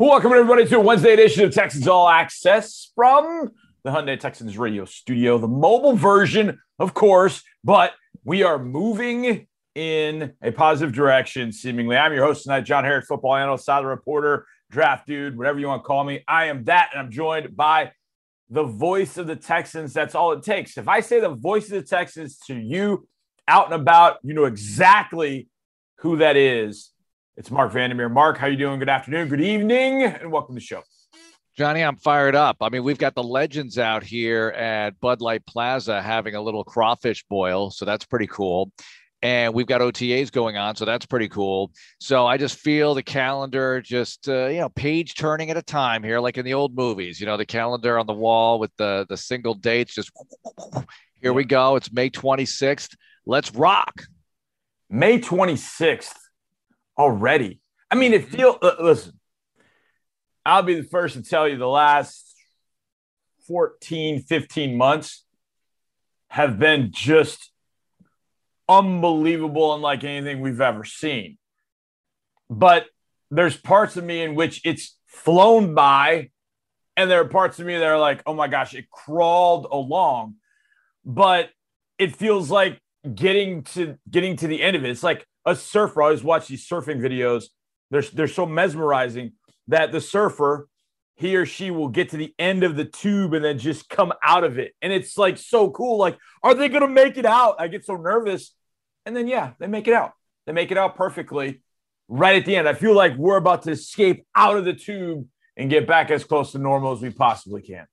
[0.00, 3.52] Welcome everybody to a Wednesday edition of Texans All Access from
[3.84, 7.92] the Hyundai Texans radio studio, the mobile version, of course, but
[8.24, 9.46] we are moving
[9.76, 11.96] in a positive direction, seemingly.
[11.96, 15.84] I'm your host tonight, John Harris, football analyst, side reporter, draft dude, whatever you want
[15.84, 16.24] to call me.
[16.26, 17.92] I am that, and I'm joined by
[18.50, 19.92] the voice of the Texans.
[19.92, 20.76] That's all it takes.
[20.76, 23.06] If I say the voice of the Texans to you
[23.46, 25.46] out and about, you know exactly
[25.98, 26.90] who that is.
[27.36, 28.08] It's Mark Vandermeer.
[28.08, 28.78] Mark, how you doing?
[28.78, 30.82] Good afternoon, good evening, and welcome to the show.
[31.58, 32.58] Johnny, I'm fired up.
[32.60, 36.62] I mean, we've got the legends out here at Bud Light Plaza having a little
[36.62, 38.70] crawfish boil, so that's pretty cool.
[39.20, 41.72] And we've got OTAs going on, so that's pretty cool.
[41.98, 46.04] So I just feel the calendar just uh, you know page turning at a time
[46.04, 47.18] here, like in the old movies.
[47.18, 49.92] You know, the calendar on the wall with the the single dates.
[49.92, 50.12] Just
[51.20, 51.74] here we go.
[51.74, 52.94] It's May 26th.
[53.26, 54.04] Let's rock.
[54.88, 56.14] May 26th
[56.98, 57.60] already.
[57.90, 59.18] I mean, it feels, uh, listen,
[60.44, 62.34] I'll be the first to tell you the last
[63.46, 65.24] 14, 15 months
[66.28, 67.50] have been just
[68.68, 71.38] unbelievable, unlike anything we've ever seen.
[72.50, 72.86] But
[73.30, 76.30] there's parts of me in which it's flown by,
[76.96, 80.36] and there are parts of me that are like, oh my gosh, it crawled along.
[81.04, 81.50] But
[81.98, 82.80] it feels like
[83.14, 84.90] getting to getting to the end of it.
[84.90, 86.02] It's like a surfer.
[86.02, 87.46] I always watch these surfing videos.
[87.90, 89.32] They're they're so mesmerizing
[89.68, 90.68] that the surfer,
[91.16, 94.12] he or she will get to the end of the tube and then just come
[94.22, 94.72] out of it.
[94.82, 95.98] And it's like so cool.
[95.98, 97.56] Like, are they gonna make it out?
[97.58, 98.54] I get so nervous.
[99.06, 100.12] And then yeah, they make it out.
[100.46, 101.62] They make it out perfectly
[102.08, 102.68] right at the end.
[102.68, 106.24] I feel like we're about to escape out of the tube and get back as
[106.24, 107.86] close to normal as we possibly can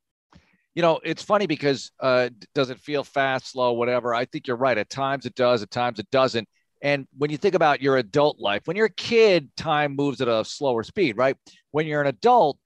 [0.73, 4.13] you know, it's funny because uh, does it feel fast, slow, whatever?
[4.13, 4.77] I think you're right.
[4.77, 6.47] At times it does, at times it doesn't.
[6.81, 10.27] And when you think about your adult life, when you're a kid, time moves at
[10.27, 11.37] a slower speed, right?
[11.71, 12.57] When you're an adult,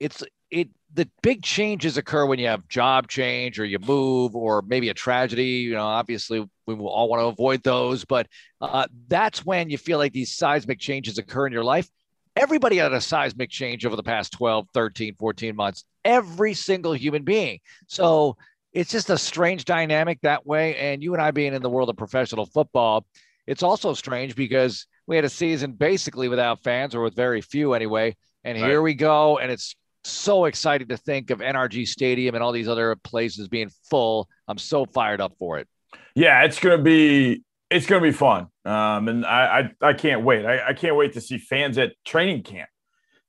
[0.00, 4.62] it's it the big changes occur when you have job change or you move or
[4.62, 5.44] maybe a tragedy.
[5.44, 8.26] You know, obviously we will all want to avoid those, but
[8.60, 11.88] uh, that's when you feel like these seismic changes occur in your life
[12.36, 17.22] everybody had a seismic change over the past 12 13 14 months every single human
[17.22, 18.36] being so
[18.72, 21.88] it's just a strange dynamic that way and you and i being in the world
[21.88, 23.04] of professional football
[23.46, 27.74] it's also strange because we had a season basically without fans or with very few
[27.74, 28.14] anyway
[28.44, 28.68] and right.
[28.68, 32.68] here we go and it's so exciting to think of nrg stadium and all these
[32.68, 35.68] other places being full i'm so fired up for it
[36.14, 37.42] yeah it's going to be
[37.72, 40.44] it's going to be fun, um, and I, I, I can't wait.
[40.44, 42.68] I, I, can't wait to see fans at training camp.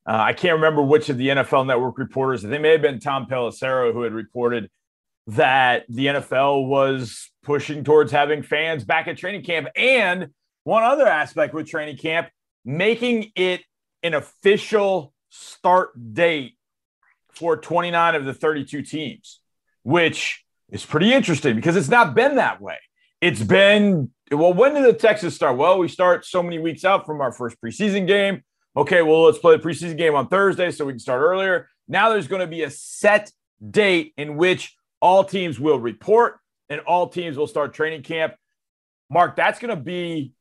[0.06, 2.44] Uh, I can't remember which of the NFL Network reporters.
[2.44, 4.70] I think may have been Tom Pelissero who had reported
[5.28, 10.30] that the NFL was pushing towards having fans back at training camp, and
[10.64, 12.30] one other aspect with training camp,
[12.66, 13.62] making it
[14.02, 16.58] an official start date
[17.32, 19.40] for 29 of the 32 teams,
[19.84, 22.78] which is pretty interesting because it's not been that way.
[23.22, 25.58] It's been well, when did the Texas start?
[25.58, 28.44] Well, we start so many weeks out from our first preseason game.
[28.76, 31.70] Okay, well, let's play the preseason game on Thursday so we can start earlier.
[31.88, 33.32] Now there's going to be a set
[33.70, 38.36] date in which all teams will report and all teams will start training camp.
[39.10, 40.32] Mark, that's going to be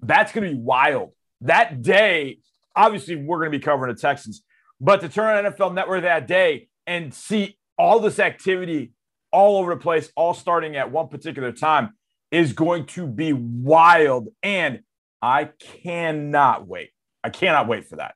[0.00, 1.12] that's going to be wild.
[1.42, 2.38] That day,
[2.74, 4.42] obviously, we're going to be covering the Texans,
[4.80, 8.92] but to turn on NFL Network that day and see all this activity
[9.30, 11.94] all over the place, all starting at one particular time,
[12.30, 14.28] is going to be wild.
[14.42, 14.80] And
[15.20, 15.50] I
[15.82, 16.90] cannot wait.
[17.22, 18.14] I cannot wait for that.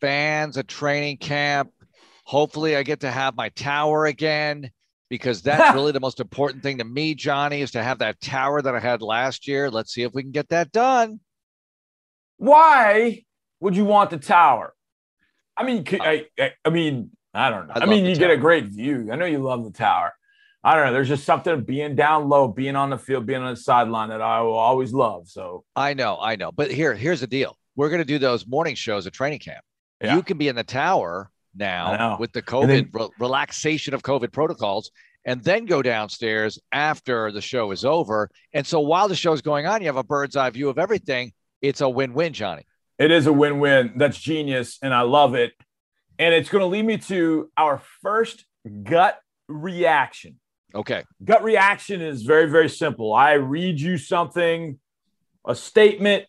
[0.00, 1.70] Fans, a training camp.
[2.24, 4.70] Hopefully, I get to have my tower again
[5.08, 8.62] because that's really the most important thing to me, Johnny, is to have that tower
[8.62, 9.70] that I had last year.
[9.70, 11.20] Let's see if we can get that done.
[12.36, 13.24] Why
[13.60, 14.74] would you want the tower?
[15.56, 17.74] I mean, uh, I, I, I mean, I don't know.
[17.74, 18.28] I, I mean, you tower.
[18.28, 19.08] get a great view.
[19.12, 20.12] I know you love the tower.
[20.62, 20.92] I don't know.
[20.92, 24.20] There's just something being down low, being on the field, being on the sideline that
[24.20, 25.28] I will always love.
[25.28, 26.52] So I know, I know.
[26.52, 27.56] But here, here's the deal.
[27.76, 29.64] We're going to do those morning shows at training camp.
[30.02, 30.16] Yeah.
[30.16, 34.32] You can be in the tower now with the COVID then, re- relaxation of COVID
[34.32, 34.90] protocols
[35.24, 38.30] and then go downstairs after the show is over.
[38.52, 40.78] And so while the show is going on, you have a bird's eye view of
[40.78, 41.32] everything.
[41.60, 42.62] It's a win win, Johnny.
[42.98, 43.92] It is a win win.
[43.96, 44.78] That's genius.
[44.82, 45.52] And I love it.
[46.18, 48.44] And it's going to lead me to our first
[48.84, 50.40] gut reaction.
[50.74, 51.04] Okay.
[51.24, 53.14] Gut reaction is very, very simple.
[53.14, 54.78] I read you something,
[55.46, 56.24] a statement,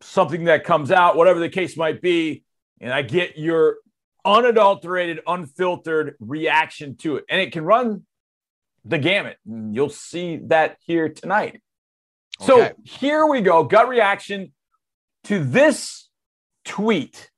[0.00, 2.44] something that comes out, whatever the case might be,
[2.80, 3.76] and I get your
[4.24, 7.24] unadulterated, unfiltered reaction to it.
[7.28, 8.04] And it can run
[8.84, 9.38] the gamut.
[9.44, 11.62] You'll see that here tonight.
[12.40, 12.46] Okay.
[12.46, 13.64] So here we go.
[13.64, 14.52] Gut reaction
[15.24, 16.08] to this
[16.64, 17.30] tweet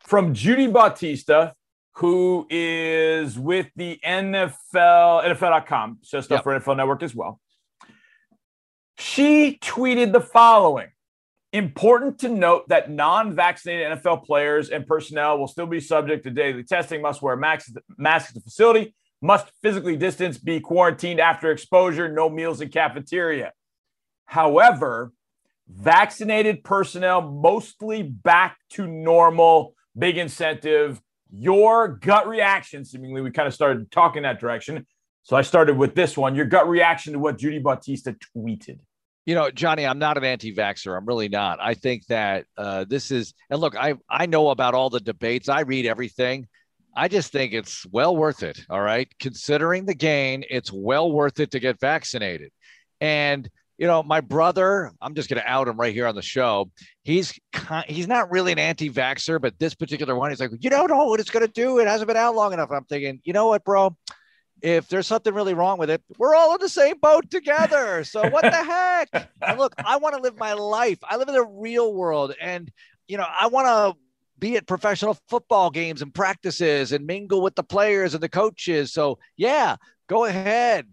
[0.00, 1.54] from Judy Battista,
[1.94, 6.42] who is with the NFL, NFL.com, so stuff yep.
[6.44, 7.40] for NFL Network as well.
[8.98, 10.88] She tweeted the following
[11.52, 16.30] Important to note that non vaccinated NFL players and personnel will still be subject to
[16.30, 22.10] daily testing, must wear masks, at the facility, must physically distance, be quarantined after exposure,
[22.10, 23.52] no meals in cafeteria.
[24.26, 25.12] However,
[25.68, 31.00] vaccinated personnel mostly back to normal, big incentive.
[31.32, 34.86] Your gut reaction, seemingly, we kind of started talking that direction.
[35.22, 38.78] So I started with this one your gut reaction to what Judy Battista tweeted.
[39.26, 40.96] You know, Johnny, I'm not an anti-vaxxer.
[40.96, 41.58] I'm really not.
[41.60, 45.48] I think that uh, this is, and look, I I know about all the debates.
[45.48, 46.48] I read everything.
[46.96, 48.64] I just think it's well worth it.
[48.68, 52.50] All right, considering the gain, it's well worth it to get vaccinated.
[53.00, 56.20] And you know, my brother, I'm just going to out him right here on the
[56.22, 56.70] show.
[57.02, 57.32] He's
[57.86, 61.18] he's not really an anti-vaxxer, but this particular one, he's like, you don't know what
[61.18, 61.78] it's going to do.
[61.78, 62.70] It hasn't been out long enough.
[62.70, 63.96] I'm thinking, you know what, bro?
[64.62, 68.04] If there's something really wrong with it, we're all in the same boat together.
[68.04, 69.08] So what the heck?
[69.42, 70.98] And look, I want to live my life.
[71.02, 72.70] I live in the real world, and
[73.08, 74.00] you know, I want to
[74.38, 78.92] be at professional football games and practices and mingle with the players and the coaches.
[78.92, 79.76] So yeah,
[80.08, 80.86] go ahead.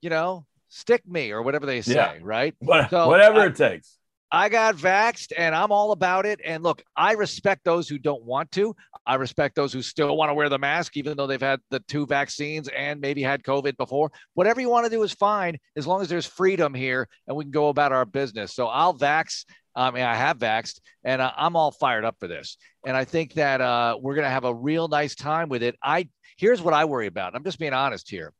[0.00, 2.14] You know, stick me or whatever they say, yeah.
[2.22, 2.54] right?
[2.90, 3.96] so whatever I, it takes.
[4.34, 6.40] I got vaxxed and I'm all about it.
[6.44, 8.74] And look, I respect those who don't want to.
[9.06, 11.78] I respect those who still want to wear the mask, even though they've had the
[11.86, 14.10] two vaccines and maybe had COVID before.
[14.32, 17.44] Whatever you want to do is fine, as long as there's freedom here and we
[17.44, 18.52] can go about our business.
[18.52, 19.44] So I'll vax.
[19.76, 22.56] I mean, I have vaxed and I'm all fired up for this.
[22.84, 25.76] And I think that uh, we're going to have a real nice time with it.
[25.80, 27.36] I here's what I worry about.
[27.36, 28.32] I'm just being honest here.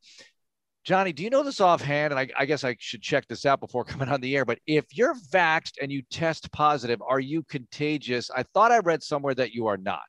[0.85, 2.13] Johnny, do you know this offhand?
[2.13, 4.45] And I, I, guess I should check this out before coming on the air.
[4.45, 8.31] But if you're vaxxed and you test positive, are you contagious?
[8.31, 10.03] I thought I read somewhere that you are not.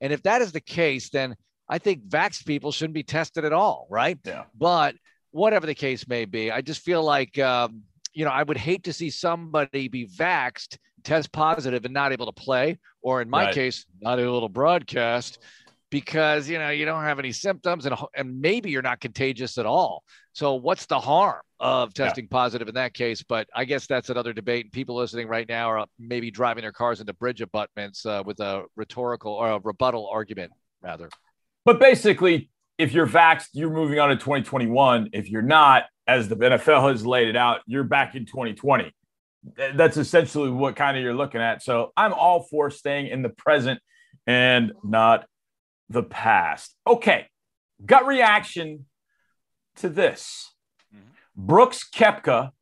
[0.00, 1.36] And if that is the case, then
[1.68, 4.18] I think vaxxed people shouldn't be tested at all, right?
[4.24, 4.44] Yeah.
[4.58, 4.96] But
[5.30, 7.82] whatever the case may be, I just feel like, um,
[8.14, 12.26] you know, I would hate to see somebody be vaxxed, test positive, and not able
[12.26, 13.54] to play, or in my right.
[13.54, 15.38] case, not able to broadcast
[15.92, 19.66] because you know you don't have any symptoms and, and maybe you're not contagious at
[19.66, 20.02] all.
[20.32, 22.30] So what's the harm of testing yeah.
[22.30, 23.22] positive in that case?
[23.22, 26.72] But i guess that's another debate and people listening right now are maybe driving their
[26.72, 30.50] cars into bridge abutments uh, with a rhetorical or a rebuttal argument
[30.82, 31.10] rather.
[31.66, 32.48] But basically
[32.78, 37.04] if you're vaxxed you're moving on to 2021 if you're not as the nfl has
[37.06, 38.90] laid it out you're back in 2020
[39.74, 41.62] that's essentially what kind of you're looking at.
[41.62, 43.78] So i'm all for staying in the present
[44.26, 45.26] and not
[45.92, 46.74] the past.
[46.86, 47.26] Okay,
[47.84, 48.86] gut reaction
[49.76, 50.50] to this.
[50.94, 51.06] Mm-hmm.
[51.46, 52.52] Brooks Koepka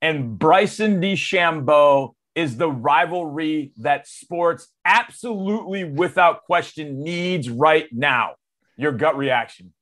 [0.00, 8.34] and Bryson DeChambeau is the rivalry that sports absolutely without question needs right now.
[8.76, 9.72] Your gut reaction.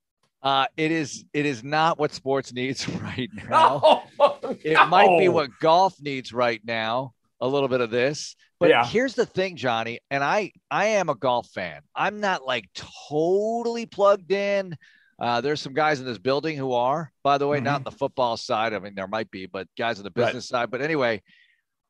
[0.43, 4.06] Uh, it is it is not what sports needs right now.
[4.19, 4.87] Oh, it no.
[4.87, 7.12] might be what golf needs right now.
[7.40, 8.37] A little bit of this.
[8.58, 8.87] But yeah.
[8.87, 11.82] here's the thing, Johnny, and I I am a golf fan.
[11.94, 12.69] I'm not like
[13.08, 14.76] totally plugged in.
[15.19, 17.64] Uh, there's some guys in this building who are, by the way, mm-hmm.
[17.64, 18.73] not the football side.
[18.75, 20.61] I mean, there might be, but guys on the business right.
[20.61, 20.70] side.
[20.70, 21.23] But anyway,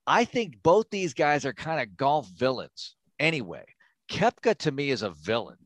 [0.07, 2.95] I think both these guys are kind of golf villains.
[3.19, 3.65] Anyway,
[4.11, 5.57] Koepka to me is a villain,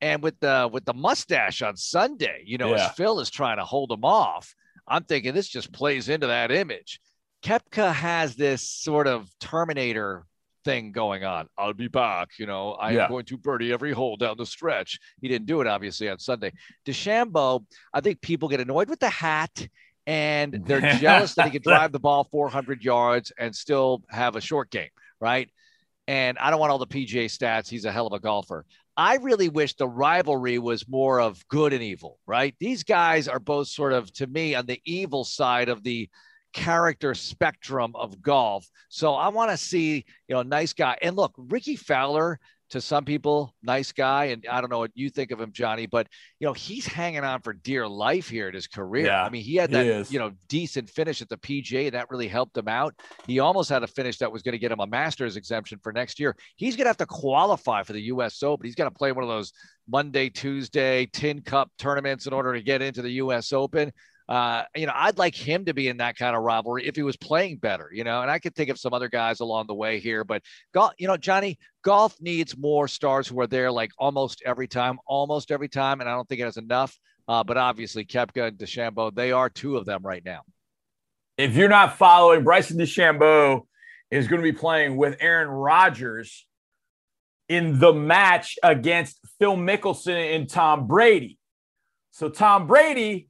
[0.00, 2.86] and with the with the mustache on Sunday, you know, yeah.
[2.86, 4.54] as Phil is trying to hold him off,
[4.86, 7.00] I'm thinking this just plays into that image.
[7.42, 10.24] Koepka has this sort of Terminator
[10.66, 11.48] thing going on.
[11.56, 12.38] I'll be back.
[12.38, 13.08] You know, I'm yeah.
[13.08, 14.98] going to birdie every hole down the stretch.
[15.22, 16.52] He didn't do it, obviously, on Sunday.
[16.84, 19.68] DeChambeau, I think people get annoyed with the hat
[20.06, 24.40] and they're jealous that he can drive the ball 400 yards and still have a
[24.40, 25.48] short game, right?
[26.08, 27.68] And I don't want all the PGA stats.
[27.68, 28.66] He's a hell of a golfer.
[28.96, 32.54] I really wish the rivalry was more of good and evil, right?
[32.58, 36.08] These guys are both sort of, to me, on the evil side of the
[36.56, 38.66] character spectrum of golf.
[38.88, 40.96] So I want to see, you know, nice guy.
[41.02, 44.24] And look, Rickie Fowler, to some people, nice guy.
[44.26, 46.08] And I don't know what you think of him, Johnny, but
[46.40, 49.06] you know, he's hanging on for dear life here in his career.
[49.06, 51.92] Yeah, I mean, he had that, he you know, decent finish at the PGA, and
[51.92, 52.94] that really helped him out.
[53.26, 55.92] He almost had a finish that was going to get him a master's exemption for
[55.92, 56.34] next year.
[56.56, 58.64] He's going to have to qualify for the US Open.
[58.64, 59.52] He's got to play one of those
[59.86, 63.92] Monday, Tuesday tin cup tournaments in order to get into the US Open
[64.28, 67.02] uh, you know, I'd like him to be in that kind of rivalry if he
[67.02, 69.74] was playing better, you know, and I could think of some other guys along the
[69.74, 70.42] way here, but
[70.74, 74.98] golf, you know, Johnny, golf needs more stars who are there like almost every time,
[75.06, 76.00] almost every time.
[76.00, 76.98] And I don't think it has enough.
[77.28, 80.42] Uh, but obviously, Koepka and DeChambeau, they are two of them right now.
[81.36, 83.66] If you're not following, Bryson DeChambeau
[84.10, 86.46] is going to be playing with Aaron Rodgers
[87.48, 91.38] in the match against Phil Mickelson and Tom Brady.
[92.12, 93.28] So Tom Brady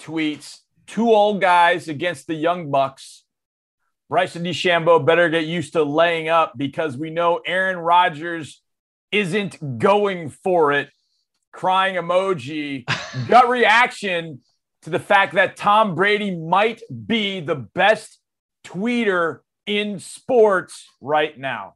[0.00, 3.24] tweets two old guys against the young bucks.
[4.08, 8.62] Bryson DeChambeau better get used to laying up because we know Aaron Rodgers
[9.12, 10.88] isn't going for it.
[11.52, 12.84] Crying emoji,
[13.28, 14.40] gut reaction
[14.82, 18.18] to the fact that Tom Brady might be the best
[18.64, 21.74] tweeter in sports right now.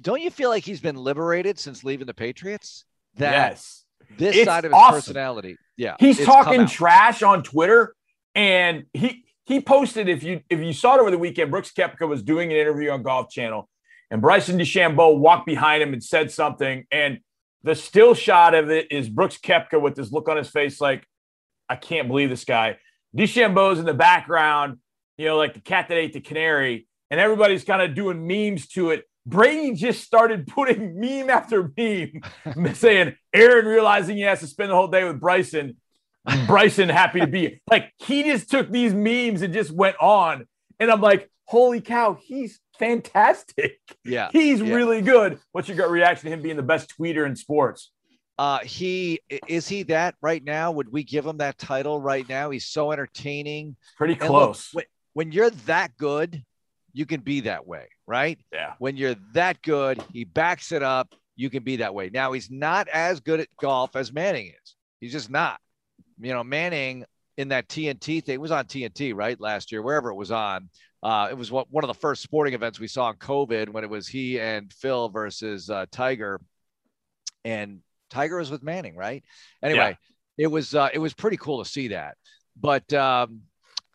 [0.00, 2.84] Don't you feel like he's been liberated since leaving the Patriots?
[3.16, 3.84] That yes.
[4.18, 4.98] this it's side of his awesome.
[4.98, 5.56] personality.
[5.76, 5.96] Yeah.
[5.98, 7.94] He's talking trash on Twitter
[8.34, 12.08] and he he posted if you if you saw it over the weekend, Brooks Koepka
[12.08, 13.68] was doing an interview on Golf Channel
[14.10, 17.20] and Bryson DeChambeau walked behind him and said something and
[17.62, 21.06] the still shot of it is Brooks Koepka with this look on his face like
[21.68, 22.78] I can't believe this guy.
[23.16, 24.78] DeChambeau's in the background,
[25.16, 28.68] you know, like the cat that ate the canary, and everybody's kind of doing memes
[28.68, 29.04] to it.
[29.26, 34.74] Brady just started putting meme after meme, saying Aaron realizing he has to spend the
[34.74, 35.76] whole day with Bryson.
[36.46, 40.46] Bryson happy to be like he just took these memes and just went on,
[40.78, 43.78] and I'm like, holy cow, he's fantastic.
[44.04, 44.74] Yeah, he's yeah.
[44.74, 45.40] really good.
[45.52, 47.90] What's your gut reaction to him being the best tweeter in sports?
[48.38, 50.70] Uh, he is he that right now?
[50.70, 52.50] Would we give him that title right now?
[52.50, 53.76] He's so entertaining.
[53.96, 54.74] Pretty close.
[54.74, 56.44] Look, when you're that good,
[56.96, 58.40] you can be that way, right?
[58.50, 58.72] Yeah.
[58.78, 61.14] When you're that good, he backs it up.
[61.36, 62.08] You can be that way.
[62.08, 64.76] Now he's not as good at golf as Manning is.
[64.98, 65.60] He's just not.
[66.18, 67.04] You know, Manning
[67.36, 70.70] in that TNT thing was on TNT right last year, wherever it was on.
[71.02, 73.84] Uh, it was what, one of the first sporting events we saw in COVID when
[73.84, 76.40] it was he and Phil versus uh, Tiger,
[77.44, 79.22] and Tiger was with Manning, right?
[79.62, 79.98] Anyway,
[80.38, 80.44] yeah.
[80.44, 82.16] it was uh, it was pretty cool to see that.
[82.58, 83.42] But um,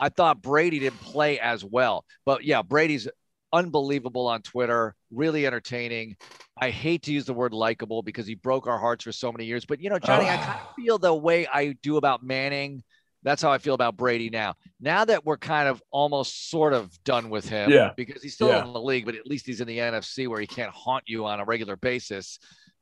[0.01, 2.03] I thought Brady didn't play as well.
[2.25, 3.08] But yeah, Brady's
[3.53, 6.15] unbelievable on Twitter, really entertaining.
[6.60, 9.46] I hate to use the word likable because he broke our hearts for so many
[9.46, 9.65] years.
[9.65, 12.84] But you know, Johnny, I kind of feel the way I do about Manning.
[13.24, 14.55] That's how I feel about Brady now.
[14.79, 18.48] Now that we're kind of almost sort of done with him, yeah, because he's still
[18.50, 18.65] yeah.
[18.65, 21.25] in the league, but at least he's in the NFC where he can't haunt you
[21.27, 22.39] on a regular basis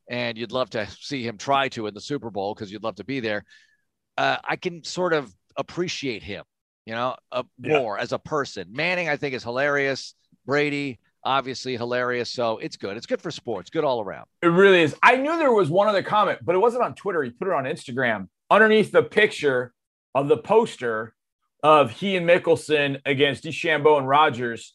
[0.09, 2.95] and you'd love to see him try to in the Super Bowl because you'd love
[2.95, 3.45] to be there.
[4.17, 6.43] Uh, I can sort of appreciate him,
[6.89, 7.15] you know,
[7.59, 8.01] more yeah.
[8.01, 8.65] as a person.
[8.71, 10.15] Manning, I think, is hilarious.
[10.47, 12.31] Brady, obviously hilarious.
[12.31, 12.97] So it's good.
[12.97, 13.69] It's good for sports.
[13.69, 14.25] Good all around.
[14.41, 14.95] It really is.
[15.03, 17.21] I knew there was one other comment, but it wasn't on Twitter.
[17.21, 19.71] He put it on Instagram underneath the picture
[20.15, 21.13] of the poster
[21.61, 24.73] of he and Mickelson against DeChambeau and Rodgers,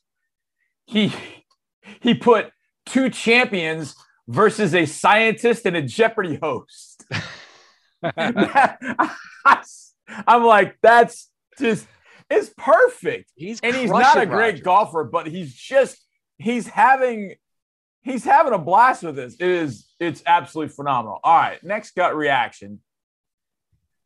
[0.87, 1.12] He
[2.00, 2.52] he put
[2.87, 3.97] two champions
[4.28, 7.04] versus a scientist and a Jeopardy host.
[10.26, 11.28] I'm like, that's
[11.59, 11.87] just
[12.30, 13.30] it's perfect.
[13.34, 14.60] He's and he's not a great Rodgers.
[14.60, 16.04] golfer, but he's just
[16.38, 17.34] he's having
[18.02, 19.34] he's having a blast with this.
[19.34, 21.20] It is it's absolutely phenomenal.
[21.22, 22.80] All right, next gut reaction.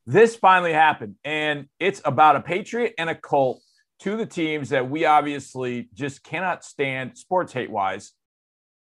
[0.07, 3.61] This finally happened, and it's about a Patriot and a Colt
[4.07, 8.13] of the teams that we obviously just cannot stand sports hate wise.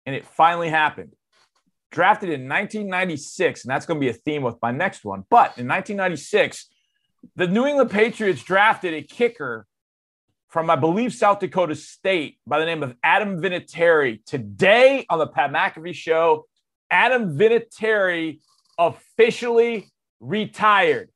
[0.07, 1.13] And it finally happened
[1.91, 5.25] drafted in 1996, and that's going to be a theme with my next one.
[5.29, 6.69] But in 1996,
[7.37, 9.67] the New England Patriots drafted a kicker
[10.49, 14.25] from, I believe, South Dakota State by the name of Adam Vinatieri.
[14.25, 16.47] Today on the Pat McAfee Show,
[16.91, 18.41] Adam Vinatieri
[18.79, 19.89] officially
[20.21, 21.11] retired.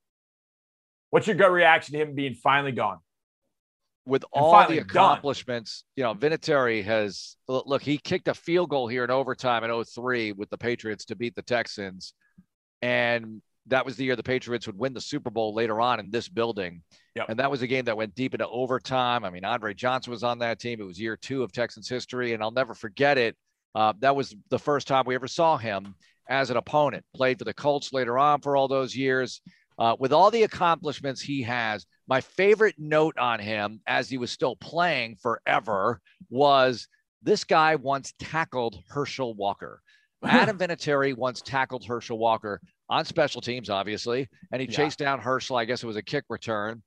[1.10, 2.98] What's your gut reaction to him being finally gone?
[4.06, 5.96] with all the accomplishments, done.
[5.96, 10.32] you know, Vinatieri has look, he kicked a field goal here in overtime in 03
[10.32, 12.12] with the Patriots to beat the Texans.
[12.82, 16.10] And that was the year the Patriots would win the Super Bowl later on in
[16.10, 16.82] this building.
[17.14, 17.26] Yep.
[17.30, 19.24] And that was a game that went deep into overtime.
[19.24, 20.80] I mean, Andre Johnson was on that team.
[20.80, 22.32] It was year two of Texans history.
[22.32, 23.36] And I'll never forget it.
[23.74, 25.94] Uh, that was the first time we ever saw him
[26.28, 27.04] as an opponent.
[27.14, 29.40] Played for the Colts later on for all those years.
[29.78, 34.30] Uh, with all the accomplishments he has, my favorite note on him as he was
[34.30, 36.86] still playing forever was
[37.22, 39.80] this guy once tackled Herschel Walker.
[40.24, 44.76] Adam Vinatieri once tackled Herschel Walker on special teams, obviously, and he yeah.
[44.76, 45.56] chased down Herschel.
[45.56, 46.82] I guess it was a kick return.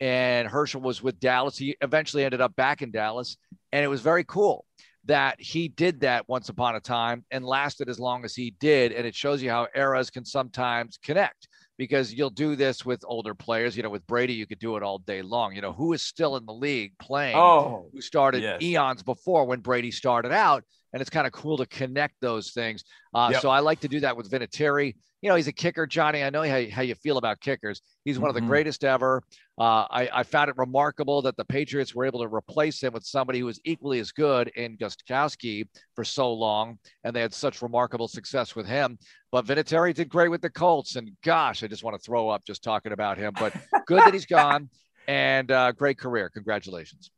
[0.00, 1.58] And Herschel was with Dallas.
[1.58, 3.36] He eventually ended up back in Dallas.
[3.72, 4.64] And it was very cool
[5.04, 8.92] that he did that once upon a time and lasted as long as he did.
[8.92, 13.34] And it shows you how eras can sometimes connect because you'll do this with older
[13.34, 13.76] players.
[13.76, 15.54] You know, with Brady, you could do it all day long.
[15.54, 17.36] You know, who is still in the league playing?
[17.36, 18.62] Oh, who started yes.
[18.62, 20.64] eons before when Brady started out?
[20.92, 22.84] And it's kind of cool to connect those things.
[23.14, 23.42] Uh, yep.
[23.42, 24.94] So I like to do that with Vinatieri.
[25.22, 26.22] You know, he's a kicker, Johnny.
[26.22, 27.82] I know how, how you feel about kickers.
[28.04, 28.28] He's one mm-hmm.
[28.30, 28.48] of the mm-hmm.
[28.48, 29.22] greatest ever.
[29.58, 33.04] Uh, I, I, found it remarkable that the Patriots were able to replace him with
[33.04, 37.60] somebody who was equally as good in Gostkowski for so long, and they had such
[37.60, 38.98] remarkable success with him.
[39.30, 42.46] But Vinatieri did great with the Colts, and gosh, I just want to throw up
[42.46, 43.34] just talking about him.
[43.38, 43.52] But
[43.86, 44.70] good that he's gone,
[45.08, 46.30] and uh, great career.
[46.30, 47.10] Congratulations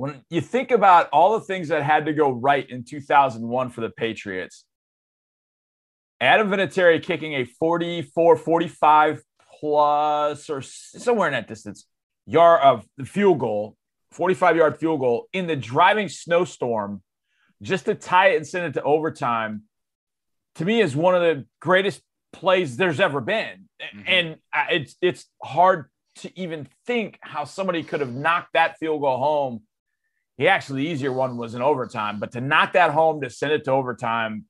[0.00, 3.82] when you think about all the things that had to go right in 2001 for
[3.82, 4.64] the Patriots,
[6.22, 9.22] Adam Vinatieri kicking a 44, 45
[9.60, 11.84] plus or somewhere in that distance
[12.24, 13.76] yard of the field goal,
[14.12, 17.02] 45 yard field goal in the driving snowstorm
[17.60, 19.64] just to tie it and send it to overtime
[20.54, 22.00] to me is one of the greatest
[22.32, 23.68] plays there's ever been.
[23.82, 24.02] Mm-hmm.
[24.06, 24.36] And
[24.70, 29.62] it's it's hard to even think how somebody could have knocked that field goal home
[30.40, 33.52] he actually, the easier one was in overtime, but to knock that home, to send
[33.52, 34.46] it to overtime,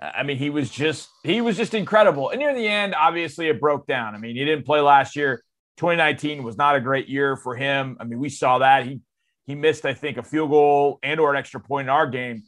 [0.00, 2.30] I mean, he was just he was just incredible.
[2.30, 4.16] And near the end, obviously, it broke down.
[4.16, 5.44] I mean, he didn't play last year.
[5.76, 7.96] 2019 was not a great year for him.
[8.00, 9.02] I mean, we saw that he
[9.46, 12.42] he missed, I think, a field goal and or an extra point in our game,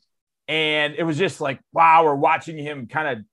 [0.48, 3.24] and it was just like, wow, we're watching him kind of,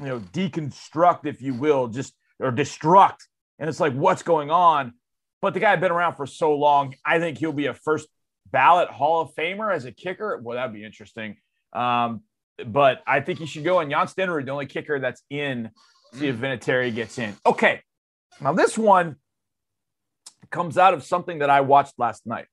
[0.00, 3.18] you know, deconstruct, if you will, just or destruct,
[3.60, 4.94] and it's like, what's going on?
[5.40, 6.96] But the guy had been around for so long.
[7.04, 8.08] I think he'll be a first
[8.52, 10.38] ballot Hall of Famer as a kicker.
[10.42, 11.36] Well, that'd be interesting.
[11.72, 12.22] Um,
[12.66, 13.80] but I think he should go.
[13.80, 15.70] And Jan Stenerud, the only kicker that's in,
[16.14, 16.58] see if mm.
[16.58, 17.34] Vinatieri gets in.
[17.46, 17.82] Okay.
[18.40, 19.16] Now, this one
[20.50, 22.46] comes out of something that I watched last night.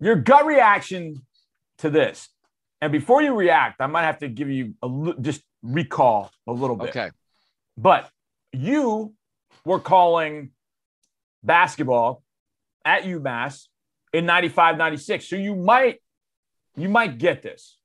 [0.00, 1.26] Your gut reaction
[1.78, 2.28] to this.
[2.80, 6.76] And before you react, I might have to give you a just recall a little
[6.76, 6.90] bit.
[6.90, 7.10] Okay.
[7.76, 8.08] But
[8.52, 9.14] you
[9.64, 10.50] were calling
[11.42, 12.22] basketball
[12.84, 13.66] at UMass
[14.12, 15.28] in 95 96.
[15.28, 16.00] So you might
[16.76, 17.78] you might get this.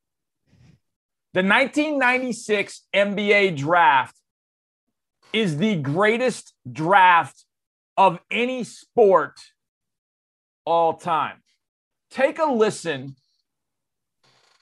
[1.33, 4.15] The 1996 NBA draft
[5.33, 7.43] is the greatest draft
[7.97, 9.37] of any sport
[10.65, 11.41] all time.
[12.09, 13.15] Take a listen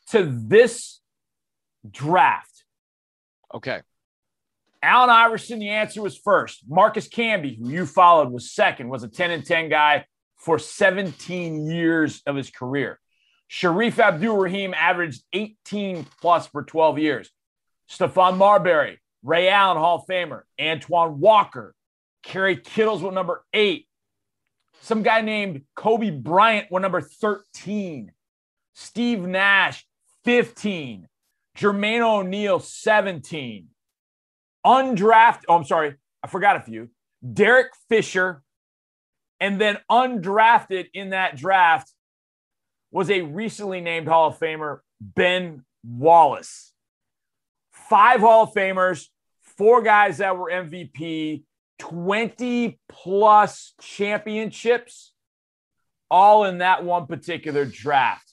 [0.09, 0.99] to this
[1.89, 2.63] draft.
[3.53, 3.81] Okay.
[4.81, 6.63] Allen Iverson, the answer was first.
[6.67, 10.05] Marcus Camby, who you followed, was second, was a 10 and 10 guy
[10.44, 13.00] for 17 years of his career.
[13.50, 17.29] Shareef Abdur-Rahim averaged 18 plus for 12 years.
[17.90, 21.74] Stephon Marbury, Ray Allen, Hall of Famer, Antoine Walker,
[22.24, 23.88] Kerry Kittles with number eight.
[24.82, 28.12] Some guy named Kobe Bryant with number 13.
[28.74, 29.86] Steve Nash,
[30.25, 31.08] 15.
[31.58, 33.68] Jermaine O'Neal, 17.
[34.66, 36.90] Undrafted, oh, I'm sorry, I forgot a few.
[37.34, 38.43] Derek Fisher,
[39.44, 41.92] and then undrafted in that draft
[42.92, 46.72] was a recently named Hall of Famer, Ben Wallace.
[47.74, 49.08] Five Hall of Famers,
[49.42, 51.44] four guys that were MVP,
[51.77, 55.12] 20 plus championships,
[56.10, 58.32] all in that one particular draft.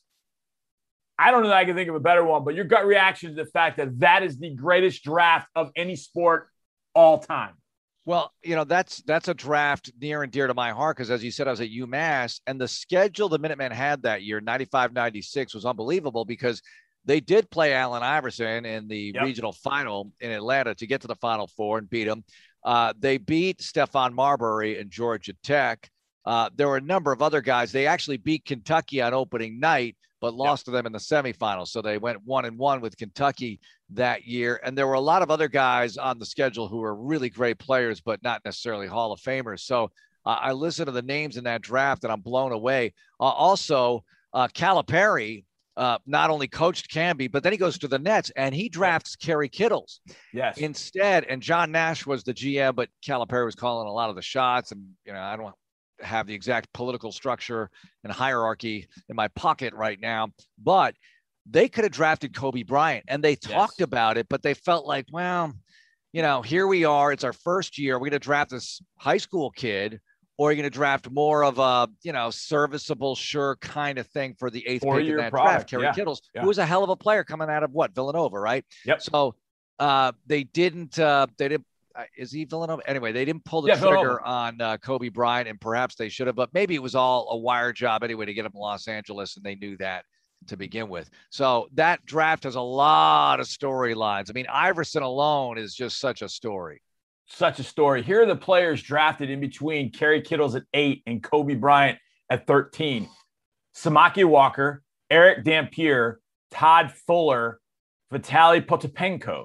[1.18, 3.30] I don't know that I can think of a better one, but your gut reaction
[3.30, 6.48] to the fact that that is the greatest draft of any sport
[6.94, 7.54] all time.
[8.06, 11.22] Well, you know, that's that's a draft near and dear to my heart because as
[11.22, 14.92] you said, I was at UMass and the schedule the Minutemen had that year, 95
[14.92, 16.62] 96, was unbelievable because
[17.04, 19.24] they did play Allen Iverson in the yep.
[19.24, 22.24] regional final in Atlanta to get to the final four and beat them.
[22.64, 25.90] Uh, they beat Stephon Marbury and Georgia Tech.
[26.24, 27.72] Uh, there were a number of other guys.
[27.72, 30.64] They actually beat Kentucky on opening night, but lost yep.
[30.66, 31.68] to them in the semifinals.
[31.68, 34.60] So they went one and one with Kentucky that year.
[34.64, 37.58] And there were a lot of other guys on the schedule who were really great
[37.58, 39.60] players, but not necessarily Hall of Famers.
[39.60, 39.90] So
[40.26, 42.92] uh, I listened to the names in that draft and I'm blown away.
[43.18, 45.44] Uh, also, uh, Calipari
[45.76, 49.16] uh, not only coached Camby, but then he goes to the Nets and he drafts
[49.16, 50.00] Kerry Kittles.
[50.32, 50.58] Yes.
[50.58, 54.22] Instead, and John Nash was the GM, but Calipari was calling a lot of the
[54.22, 54.72] shots.
[54.72, 55.54] And, you know, I don't
[56.02, 57.70] have the exact political structure
[58.04, 60.28] and hierarchy in my pocket right now,
[60.62, 60.94] but
[61.48, 63.84] they could have drafted Kobe Bryant and they talked yes.
[63.84, 65.52] about it, but they felt like, well,
[66.12, 67.12] you know, here we are.
[67.12, 67.94] It's our first year.
[67.94, 70.00] We're going to draft this high school kid,
[70.38, 74.06] or are you going to draft more of a, you know, serviceable, sure kind of
[74.08, 75.52] thing for the eighth pick in that product.
[75.52, 75.70] draft?
[75.70, 75.92] Kerry yeah.
[75.92, 76.42] Kittles, yeah.
[76.42, 78.64] who was a hell of a player coming out of what Villanova, right?
[78.86, 79.02] Yep.
[79.02, 79.34] So
[79.78, 80.98] uh, they didn't.
[80.98, 81.66] Uh, they didn't.
[82.16, 82.82] Is he Villanova?
[82.88, 86.26] Anyway, they didn't pull the yeah, trigger on uh, Kobe Bryant, and perhaps they should
[86.26, 86.36] have.
[86.36, 89.36] But maybe it was all a wire job anyway to get him to Los Angeles,
[89.36, 90.04] and they knew that
[90.46, 91.10] to begin with.
[91.30, 94.30] So that draft has a lot of storylines.
[94.30, 96.82] I mean, Iverson alone is just such a story.
[97.26, 98.02] Such a story.
[98.02, 101.98] Here are the players drafted in between Kerry Kittles at eight and Kobe Bryant
[102.28, 103.08] at 13.
[103.74, 107.60] Samaki Walker, Erick Dampier, Todd Fuller,
[108.12, 109.44] Vitaly Potapenko.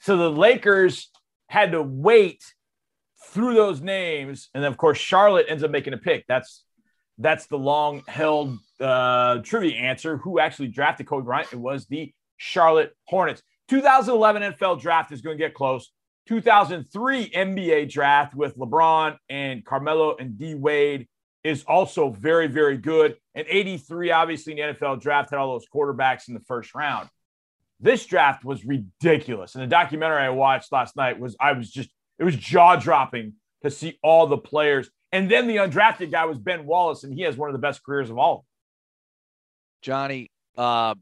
[0.00, 1.11] So the Lakers
[1.52, 2.42] had to wait
[3.26, 6.24] through those names, and then of course Charlotte ends up making a pick.
[6.26, 6.64] That's
[7.18, 10.16] that's the long held uh, trivia answer.
[10.16, 11.52] Who actually drafted Kobe Bryant?
[11.52, 13.42] It was the Charlotte Hornets.
[13.68, 15.92] 2011 NFL draft is going to get close.
[16.26, 21.06] 2003 NBA draft with LeBron and Carmelo and D Wade
[21.44, 23.16] is also very, very good.
[23.34, 27.10] And 83, obviously, in the NFL draft had all those quarterbacks in the first round.
[27.82, 29.54] This draft was ridiculous.
[29.54, 33.34] And the documentary I watched last night was, I was just, it was jaw dropping
[33.62, 34.88] to see all the players.
[35.10, 37.84] And then the undrafted guy was Ben Wallace, and he has one of the best
[37.84, 38.46] careers of all.
[39.82, 40.94] Johnny, uh,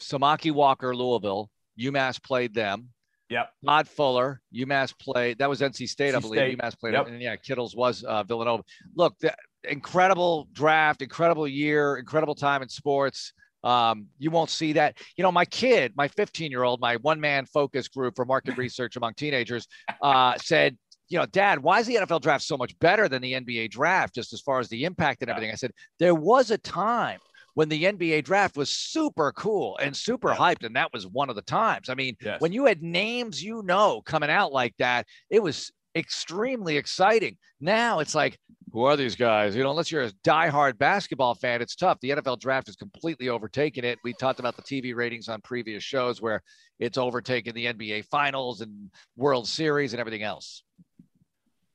[0.00, 2.90] Samaki Walker, Louisville, UMass played them.
[3.28, 3.50] Yep.
[3.66, 5.38] Todd Fuller, UMass played.
[5.38, 6.38] That was NC State, NC I believe.
[6.38, 6.58] State.
[6.58, 6.94] UMass played.
[6.94, 7.08] Yep.
[7.08, 8.62] And yeah, Kittles was uh, Villanova.
[8.94, 9.34] Look, the,
[9.64, 13.32] incredible draft, incredible year, incredible time in sports.
[13.64, 14.98] Um, you won't see that.
[15.16, 18.56] You know, my kid, my 15 year old, my one man focus group for market
[18.56, 19.66] research among teenagers,
[20.02, 20.76] uh, said,
[21.08, 24.14] you know, Dad, why is the NFL draft so much better than the NBA draft,
[24.14, 25.50] just as far as the impact and everything?
[25.50, 27.18] I said, there was a time
[27.54, 30.64] when the NBA draft was super cool and super hyped.
[30.64, 31.88] And that was one of the times.
[31.88, 32.40] I mean, yes.
[32.40, 37.36] when you had names you know coming out like that, it was extremely exciting.
[37.60, 38.38] Now it's like,
[38.72, 39.56] who are these guys?
[39.56, 41.98] You know, unless you're a diehard basketball fan, it's tough.
[42.00, 43.98] The NFL draft has completely overtaken it.
[44.04, 46.42] We talked about the TV ratings on previous shows where
[46.78, 50.62] it's overtaken the NBA finals and World Series and everything else.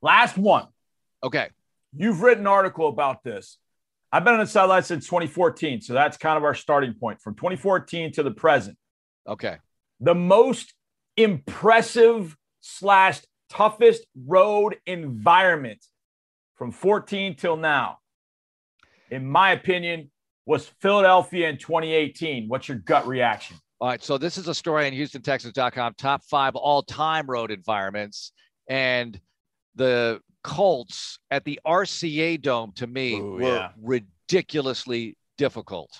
[0.01, 0.67] Last one.
[1.23, 1.49] Okay.
[1.95, 3.57] You've written an article about this.
[4.11, 5.81] I've been on the sideline since 2014.
[5.81, 8.77] So that's kind of our starting point from 2014 to the present.
[9.27, 9.57] Okay.
[9.99, 10.73] The most
[11.17, 15.85] impressive slash toughest road environment
[16.55, 17.99] from 14 till now,
[19.09, 20.09] in my opinion,
[20.45, 22.47] was Philadelphia in 2018.
[22.47, 23.57] What's your gut reaction?
[23.79, 24.03] All right.
[24.03, 28.31] So this is a story on HoustonTexans.com, top five all-time road environments.
[28.69, 29.19] And
[29.75, 33.69] the Colts at the RCA Dome to me Ooh, were yeah.
[33.81, 35.91] ridiculously difficult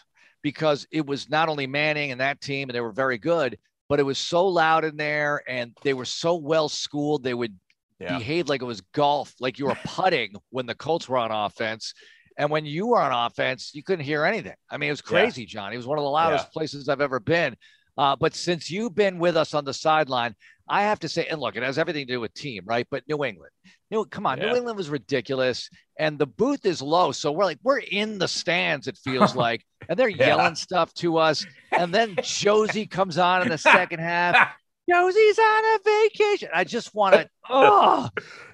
[0.42, 3.58] because it was not only Manning and that team, and they were very good,
[3.90, 7.24] but it was so loud in there and they were so well schooled.
[7.24, 7.58] They would
[8.04, 8.18] yeah.
[8.18, 11.94] behave like it was golf, like you were putting when the Colts were on offense.
[12.38, 14.56] And when you were on offense, you couldn't hear anything.
[14.70, 15.50] I mean, it was crazy, yeah.
[15.50, 15.74] John.
[15.74, 16.54] It was one of the loudest yeah.
[16.54, 17.56] places I've ever been.
[17.96, 20.36] Uh, but since you've been with us on the sideline,
[20.68, 22.88] I have to say, and look, it has everything to do with team, right?
[22.90, 23.52] But New England,
[23.92, 24.48] New, come on, yeah.
[24.48, 28.28] New England was ridiculous, and the booth is low, so we're like we're in the
[28.28, 28.88] stands.
[28.88, 33.50] It feels like, and they're yelling stuff to us, and then Josie comes on in
[33.50, 34.56] the second half.
[34.90, 36.50] Josie's on a vacation.
[36.54, 37.30] I just want to.
[37.50, 38.10] Oh,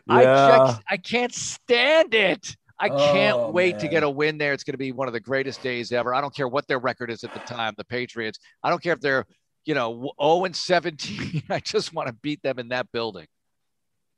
[0.08, 0.52] yeah.
[0.52, 2.56] I just, I can't stand it.
[2.80, 3.82] I can't oh, wait man.
[3.82, 4.54] to get a win there.
[4.54, 6.16] It's going to be one of the greatest days ever.
[6.16, 8.40] I don't care what their record is at the time, the Patriots.
[8.64, 9.26] I don't care if they're,
[9.66, 11.44] you know, 0 and 17.
[11.50, 13.28] I just want to beat them in that building.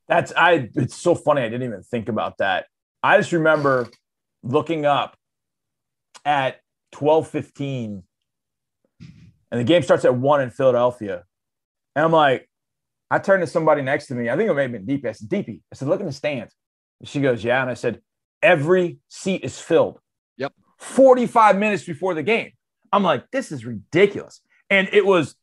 [0.07, 1.41] That's I it's so funny.
[1.41, 2.67] I didn't even think about that.
[3.01, 3.89] I just remember
[4.43, 5.17] looking up
[6.23, 6.59] at
[6.93, 8.03] 12:15
[9.51, 11.23] and the game starts at 1 in Philadelphia.
[11.95, 12.49] And I'm like,
[13.09, 14.29] I turned to somebody next to me.
[14.29, 15.05] I think it may have been DP.
[15.05, 15.61] I said, DP.
[15.71, 16.53] I said, look in the stands.
[16.99, 17.61] And she goes, Yeah.
[17.61, 18.01] And I said,
[18.41, 19.99] every seat is filled.
[20.37, 20.53] Yep.
[20.79, 22.51] 45 minutes before the game.
[22.91, 24.41] I'm like, this is ridiculous.
[24.69, 25.35] And it was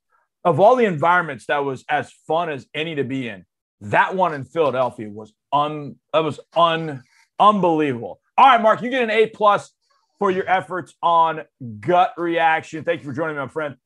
[0.45, 3.45] of all the environments that was as fun as any to be in.
[3.81, 7.03] That one in Philadelphia was un that was un
[7.39, 8.21] unbelievable.
[8.37, 9.73] All right, Mark, you get an A plus
[10.19, 11.43] for your efforts on
[11.81, 12.85] gut reaction.
[12.85, 13.77] Thank you for joining me, my friend.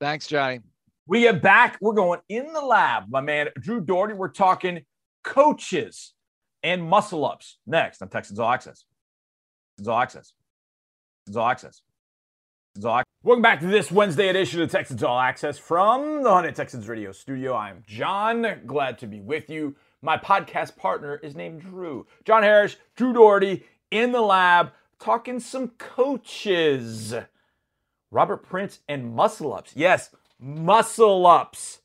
[0.00, 0.60] Thanks, Johnny.
[1.08, 1.78] We get back.
[1.80, 4.12] We're going in the lab, my man, Drew Dougherty.
[4.12, 4.82] We're talking
[5.24, 6.12] coaches
[6.62, 8.84] and muscle ups next on Texans All Access.
[9.78, 10.34] Texans All Access.
[11.24, 11.82] Texans All Access.
[12.74, 13.06] Texans All Access.
[13.22, 17.10] Welcome back to this Wednesday edition of Texans All Access from the Hyundai Texans Radio
[17.12, 17.54] Studio.
[17.54, 18.46] I'm John.
[18.66, 19.76] Glad to be with you.
[20.02, 22.06] My podcast partner is named Drew.
[22.26, 27.14] John Harris, Drew Dougherty in the lab talking some coaches.
[28.10, 29.72] Robert Prince and muscle ups.
[29.74, 30.10] Yes,
[30.40, 31.80] muscle ups.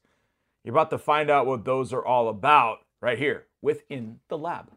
[0.64, 4.72] You're about to find out what those are all about right here within the lab.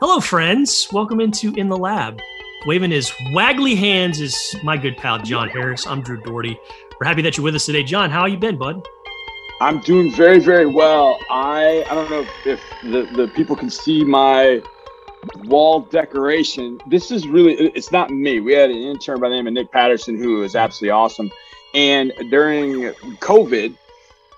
[0.00, 0.88] Hello, friends.
[0.92, 2.20] Welcome into In the Lab.
[2.66, 5.86] Waving his waggly hands is my good pal John Harris.
[5.86, 6.58] I'm Drew Dougherty.
[7.00, 8.10] We're happy that you're with us today, John.
[8.10, 8.80] How you been, bud?
[9.60, 11.18] I'm doing very, very well.
[11.30, 14.62] I I don't know if the, the people can see my
[15.44, 16.80] wall decoration.
[16.88, 18.40] This is really it's not me.
[18.40, 21.30] We had an intern by the name of Nick Patterson who was absolutely awesome.
[21.74, 23.76] And during COVID,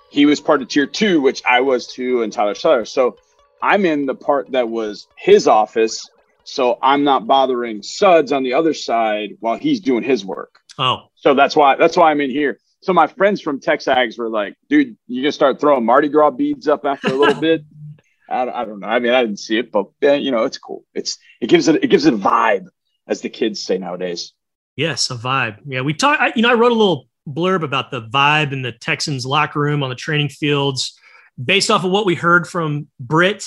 [0.09, 2.85] he was part of tier two, which I was too, and Tyler Sutter.
[2.85, 3.17] So
[3.61, 6.09] I'm in the part that was his office,
[6.43, 10.59] so I'm not bothering Suds on the other side while he's doing his work.
[10.77, 12.59] Oh, So that's why that's why I'm in here.
[12.81, 16.67] So my friends from Texags were like, "Dude, you gonna start throwing Mardi Gras beads
[16.67, 17.63] up after a little bit?"
[18.29, 18.87] I, I, don't know.
[18.87, 20.85] I mean, I didn't see it, but yeah, you know, it's cool.
[20.93, 22.67] It's it gives it it gives it a vibe,
[23.07, 24.33] as the kids say nowadays.
[24.75, 25.57] Yes, a vibe.
[25.65, 26.35] Yeah, we talked.
[26.35, 29.83] You know, I wrote a little blurb about the vibe in the Texans locker room
[29.83, 30.97] on the training fields,
[31.43, 33.45] based off of what we heard from Britt,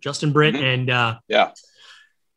[0.00, 0.64] Justin Britt, mm-hmm.
[0.64, 1.50] and uh, yeah,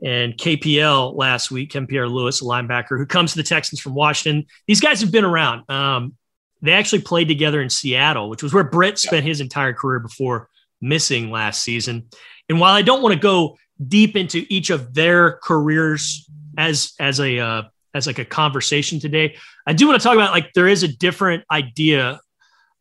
[0.04, 4.46] and KPL last week, Kevin Pierre-Louis, a linebacker who comes to the Texans from Washington.
[4.68, 5.70] These guys have been around.
[5.70, 6.16] Um,
[6.62, 10.50] they actually played together in Seattle, which was where Britt spent his entire career before
[10.82, 12.08] missing last season.
[12.50, 17.20] And while I don't want to go deep into each of their careers as as
[17.20, 19.36] a uh, as like a conversation today,
[19.68, 22.20] I do want to talk about like there is a different idea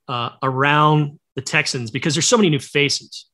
[0.09, 3.27] uh, around the Texans because there's so many new faces.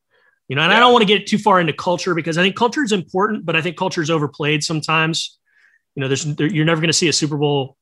[0.48, 0.78] You know, and yeah.
[0.78, 3.44] I don't want to get too far into culture because I think culture is important,
[3.44, 5.38] but I think culture is overplayed sometimes.
[5.94, 7.76] You know, there's there, you're never going to see a Super Bowl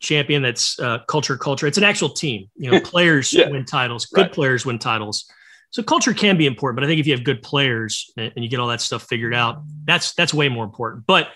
[0.00, 1.68] champion that's uh, culture culture.
[1.68, 2.50] It's an actual team.
[2.56, 3.48] You know, players yeah.
[3.48, 4.32] win titles, good right.
[4.32, 5.30] players win titles.
[5.70, 8.44] So culture can be important, but I think if you have good players and, and
[8.44, 11.06] you get all that stuff figured out, that's that's way more important.
[11.06, 11.28] But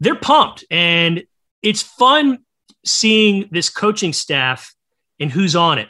[0.00, 1.24] they're pumped, and
[1.62, 2.38] it's fun
[2.84, 4.74] seeing this coaching staff
[5.18, 5.88] and who's on it.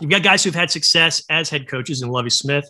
[0.00, 2.68] You've got guys who've had success as head coaches in Lovie Smith,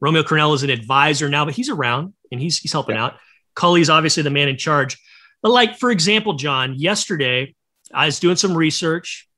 [0.00, 3.06] Romeo Crennel is an advisor now, but he's around and he's he's helping yeah.
[3.06, 3.14] out.
[3.54, 4.98] Culley's obviously the man in charge.
[5.42, 7.54] But like for example, John, yesterday
[7.92, 9.28] I was doing some research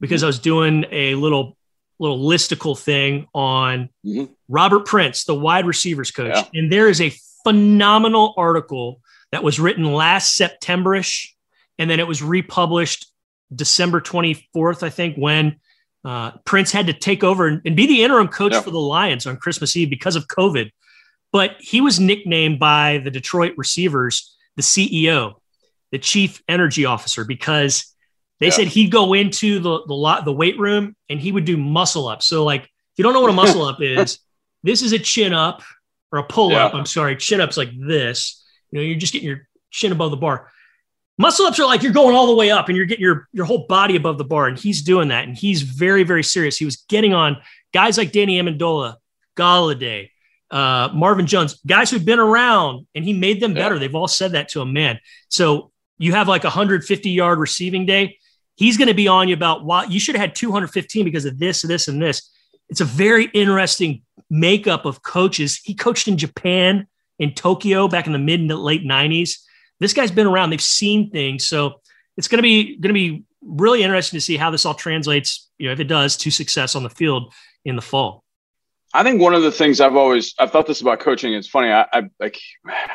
[0.00, 0.26] because mm-hmm.
[0.26, 1.56] I was doing a little
[1.98, 4.32] little listicle thing on mm-hmm.
[4.48, 6.44] Robert Prince, the wide receivers coach, yeah.
[6.60, 7.12] and there is a
[7.44, 9.00] phenomenal article
[9.34, 11.28] that was written last Septemberish,
[11.78, 13.10] and then it was republished
[13.54, 15.56] December 24th, I think, when
[16.04, 18.60] uh, Prince had to take over and, and be the interim coach yeah.
[18.60, 20.70] for the Lions on Christmas Eve because of COVID.
[21.32, 25.34] But he was nicknamed by the Detroit receivers the CEO,
[25.90, 27.92] the chief energy officer, because
[28.38, 28.52] they yeah.
[28.52, 32.26] said he'd go into the, the the weight room and he would do muscle ups.
[32.26, 34.20] So, like, if you don't know what a muscle up is,
[34.62, 35.62] this is a chin up
[36.12, 36.74] or a pull up.
[36.74, 38.43] I'm sorry, chin ups like this.
[38.74, 40.50] You know, you're just getting your chin above the bar.
[41.16, 43.44] Muscle ups are like you're going all the way up and you're getting your, your
[43.44, 44.48] whole body above the bar.
[44.48, 45.28] And he's doing that.
[45.28, 46.56] And he's very, very serious.
[46.56, 47.36] He was getting on
[47.72, 48.96] guys like Danny Amendola,
[49.36, 50.10] Golladay,
[50.50, 53.76] uh, Marvin Jones, guys who've been around and he made them better.
[53.76, 53.78] Yeah.
[53.78, 54.98] They've all said that to him, man.
[55.28, 58.18] So you have like a 150 yard receiving day.
[58.56, 61.38] He's going to be on you about why you should have had 215 because of
[61.38, 62.28] this, this, and this.
[62.68, 65.60] It's a very interesting makeup of coaches.
[65.62, 66.88] He coached in Japan,
[67.24, 69.38] in Tokyo back in the mid and late 90s
[69.80, 70.50] this guy's been around.
[70.50, 71.46] They've seen things.
[71.46, 71.80] So
[72.16, 75.48] it's going to be going to be really interesting to see how this all translates,
[75.58, 77.32] you know, if it does, to success on the field
[77.64, 78.24] in the fall.
[78.92, 81.34] I think one of the things I've always I've thought this about coaching.
[81.34, 81.70] It's funny.
[81.70, 82.38] I, I like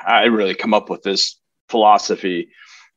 [0.06, 2.50] I really come up with this philosophy,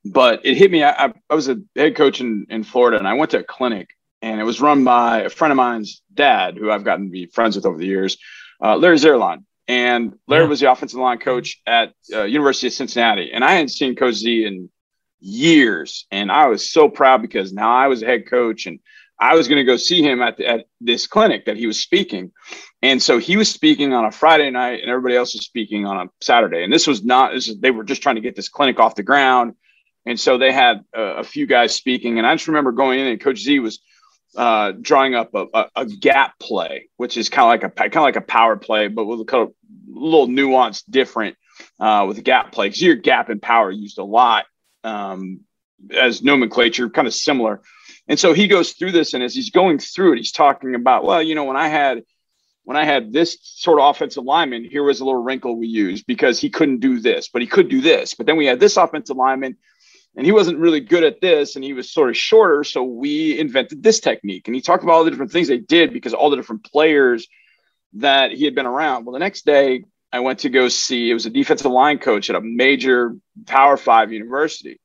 [0.04, 0.84] but it hit me.
[0.84, 3.90] I, I was a head coach in, in Florida, and I went to a clinic,
[4.22, 7.26] and it was run by a friend of mine's dad, who I've gotten to be
[7.26, 8.16] friends with over the years,
[8.62, 9.44] uh, Larry Zierlein.
[9.68, 10.48] And Larry yeah.
[10.48, 14.16] was the offensive line coach at uh, University of Cincinnati, and I hadn't seen Coach
[14.16, 14.70] Z in
[15.20, 18.80] years, and I was so proud because now I was a head coach, and
[19.20, 21.80] I was going to go see him at, the, at this clinic that he was
[21.80, 22.32] speaking.
[22.82, 25.96] And so he was speaking on a Friday night, and everybody else was speaking on
[25.96, 26.64] a Saturday.
[26.64, 28.96] And this was not, this is, they were just trying to get this clinic off
[28.96, 29.54] the ground.
[30.06, 32.18] And so they had uh, a few guys speaking.
[32.18, 33.80] And I just remember going in, and Coach Z was
[34.36, 37.96] uh, drawing up a, a, a, gap play, which is kind of like a kind
[37.96, 39.54] of like a power play, but with a kind of
[39.88, 41.36] little nuance different
[41.78, 42.68] uh, with a gap play.
[42.68, 44.46] Because your gap and power used a lot
[44.84, 45.40] um,
[45.98, 47.60] as nomenclature, kind of similar.
[48.08, 51.04] And so he goes through this, and as he's going through it, he's talking about,
[51.04, 52.02] well, you know, when I had
[52.64, 56.06] when I had this sort of offensive lineman, here was a little wrinkle we used
[56.06, 58.14] because he couldn't do this, but he could do this.
[58.14, 59.56] But then we had this offensive lineman
[60.16, 63.38] and he wasn't really good at this and he was sort of shorter so we
[63.38, 64.46] invented this technique.
[64.46, 67.26] And he talked about all the different things they did because all the different players
[67.94, 69.04] that he had been around.
[69.04, 72.28] Well the next day i went to go see it was a defensive line coach
[72.28, 74.78] at a major power five university.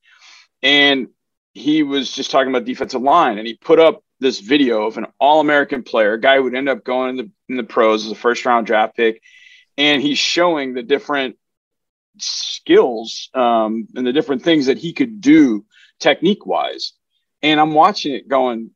[0.63, 1.07] And
[1.53, 5.07] he was just talking about defensive line and he put up this video of an
[5.19, 8.11] all-american player a guy who would end up going in the, in the pros as
[8.11, 9.21] a first round draft pick
[9.77, 11.37] and he's showing the different
[12.21, 15.65] skills um, and the different things that he could do
[15.99, 16.93] technique wise.
[17.41, 18.71] And I'm watching it going,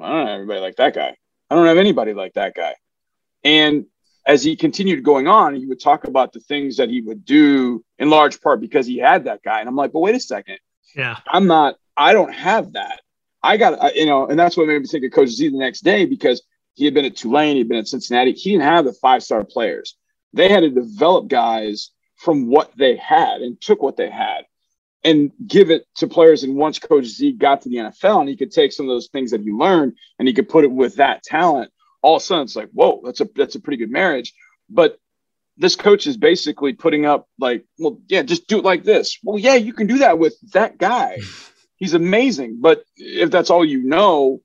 [0.00, 1.16] I don't have anybody like that guy.
[1.50, 2.74] I don't have anybody like that guy.
[3.44, 3.86] And
[4.26, 7.84] as he continued going on, he would talk about the things that he would do
[7.98, 9.60] in large part because he had that guy.
[9.60, 10.58] And I'm like, but wait a second.
[10.96, 11.18] Yeah.
[11.26, 13.00] I'm not, I don't have that.
[13.42, 15.82] I got, you know, and that's what made me think of Coach Z the next
[15.82, 18.32] day because he had been at Tulane, he'd been at Cincinnati.
[18.32, 19.96] He didn't have the five star players.
[20.32, 24.44] They had to develop guys from what they had and took what they had.
[25.04, 26.42] and give it to players.
[26.44, 29.08] And once Coach Z got to the NFL and he could take some of those
[29.08, 31.70] things that he learned and he could put it with that talent,
[32.02, 34.32] all of a sudden it's like, whoa, that's a that's a pretty good marriage.
[34.70, 34.98] But
[35.58, 39.18] this coach is basically putting up like, well, yeah, just do it like this.
[39.22, 41.18] Well, yeah, you can do that with that guy.
[41.76, 42.58] He's amazing.
[42.60, 44.40] But if that's all you know,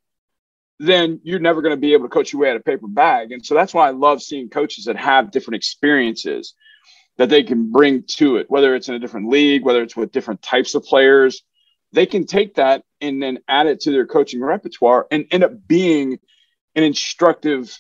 [0.80, 3.32] then you're never going to be able to coach your way out of paper bag.
[3.32, 6.54] And so that's why I love seeing coaches that have different experiences
[7.20, 10.14] that they can bring to it, whether it's in a different league, whether it's with
[10.14, 11.44] different types of players.
[11.92, 15.68] They can take that and then add it to their coaching repertoire and end up
[15.68, 16.18] being
[16.76, 17.78] an instructive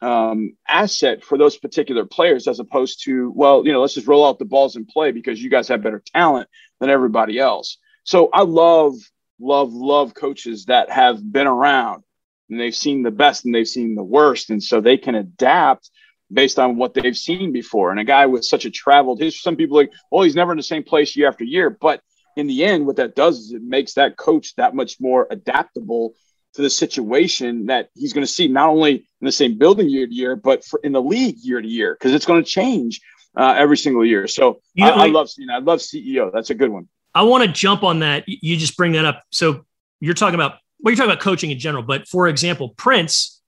[0.00, 4.24] um, asset for those particular players as opposed to, well, you know, let's just roll
[4.24, 6.48] out the balls and play because you guys have better talent
[6.78, 7.78] than everybody else.
[8.04, 8.94] So I love,
[9.40, 12.04] love, love coaches that have been around
[12.48, 14.50] and they've seen the best and they've seen the worst.
[14.50, 15.90] And so they can adapt
[16.32, 17.90] based on what they've seen before.
[17.90, 20.56] And a guy with such a traveled history, some people like, well, he's never in
[20.56, 21.70] the same place year after year.
[21.70, 22.00] But
[22.36, 26.14] in the end, what that does is it makes that coach that much more adaptable
[26.54, 30.06] to the situation that he's going to see not only in the same building year
[30.06, 33.00] to year, but for, in the league year to year because it's going to change
[33.36, 34.26] uh, every single year.
[34.26, 35.50] So you know, I, I, love seeing.
[35.50, 36.30] I love CEO.
[36.32, 36.88] That's a good one.
[37.14, 38.24] I want to jump on that.
[38.26, 39.22] You just bring that up.
[39.30, 39.64] So
[40.00, 43.40] you're talking about well, you're talking about coaching in general, but for example, Prince,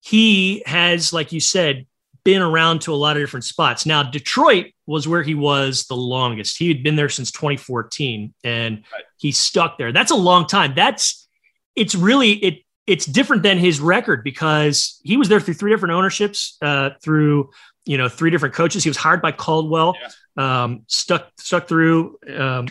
[0.00, 1.86] he has, like you said,
[2.24, 3.86] been around to a lot of different spots.
[3.86, 6.58] Now, Detroit was where he was the longest.
[6.58, 9.04] He had been there since 2014 and right.
[9.16, 9.92] he stuck there.
[9.92, 10.74] That's a long time.
[10.74, 11.28] That's
[11.76, 15.94] it's really it it's different than his record because he was there through three different
[15.94, 17.50] ownerships, uh, through
[17.84, 18.82] you know three different coaches.
[18.82, 19.94] He was hired by Caldwell,
[20.36, 20.64] yeah.
[20.64, 22.66] um, stuck stuck through um,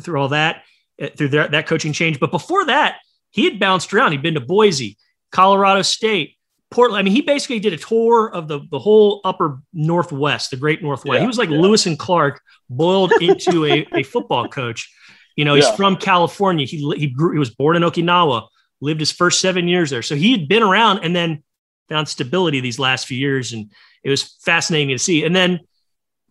[0.00, 0.62] through all that
[1.00, 2.18] uh, through that, that coaching change.
[2.18, 2.96] But before that,
[3.30, 4.12] he had bounced around.
[4.12, 4.96] He'd been to Boise,
[5.30, 6.37] Colorado State,
[6.70, 6.98] Portland.
[6.98, 10.82] I mean, he basically did a tour of the the whole upper Northwest, the Great
[10.82, 11.14] Northwest.
[11.14, 11.58] Yeah, he was like yeah.
[11.58, 14.92] Lewis and Clark boiled into a, a football coach.
[15.36, 15.76] You know, he's yeah.
[15.76, 16.66] from California.
[16.66, 17.32] He he grew.
[17.32, 18.48] He was born in Okinawa.
[18.80, 20.02] Lived his first seven years there.
[20.02, 21.42] So he had been around and then
[21.88, 23.72] found stability these last few years, and
[24.04, 25.24] it was fascinating to see.
[25.24, 25.60] And then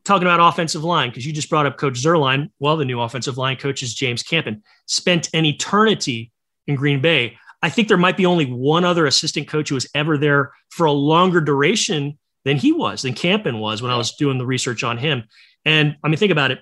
[0.05, 2.49] talking about offensive line because you just brought up Coach Zuerlein.
[2.59, 4.63] Well, the new offensive line coach is James Campen.
[4.85, 6.31] Spent an eternity
[6.65, 7.37] in Green Bay.
[7.61, 10.85] I think there might be only one other assistant coach who was ever there for
[10.85, 14.83] a longer duration than he was, than Campen was when I was doing the research
[14.83, 15.23] on him.
[15.65, 16.59] And I mean, think about it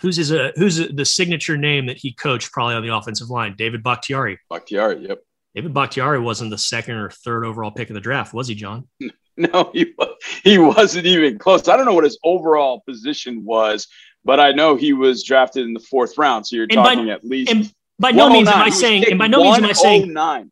[0.00, 3.54] who's his uh, who's the signature name that he coached probably on the offensive line?
[3.56, 4.38] David Bakhtiari.
[4.48, 5.22] Bakhtiari, yep.
[5.54, 8.88] David Bakhtiari wasn't the second or third overall pick of the draft, was he, John?
[9.40, 9.94] No, he
[10.42, 11.68] he wasn't even close.
[11.68, 13.86] I don't know what his overall position was,
[14.24, 16.44] but I know he was drafted in the fourth round.
[16.44, 17.52] So you're and talking by, at least.
[17.52, 19.04] And by no oh means am I saying.
[19.10, 20.12] And by no means am I oh saying.
[20.12, 20.50] Nine.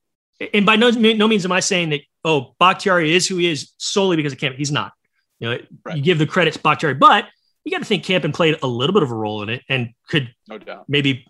[0.52, 2.00] And by no, no means am I saying that.
[2.24, 4.56] Oh, Bakhtiari is who he is solely because of Camp.
[4.56, 4.92] He's not.
[5.38, 5.96] You know, right.
[5.96, 7.26] you give the credit to Bakhtiari, but
[7.64, 9.90] you got to think Campen played a little bit of a role in it and
[10.09, 10.85] could no doubt.
[10.88, 11.24] maybe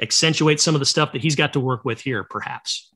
[0.00, 2.92] accentuate some of the stuff that he's got to work with here, perhaps.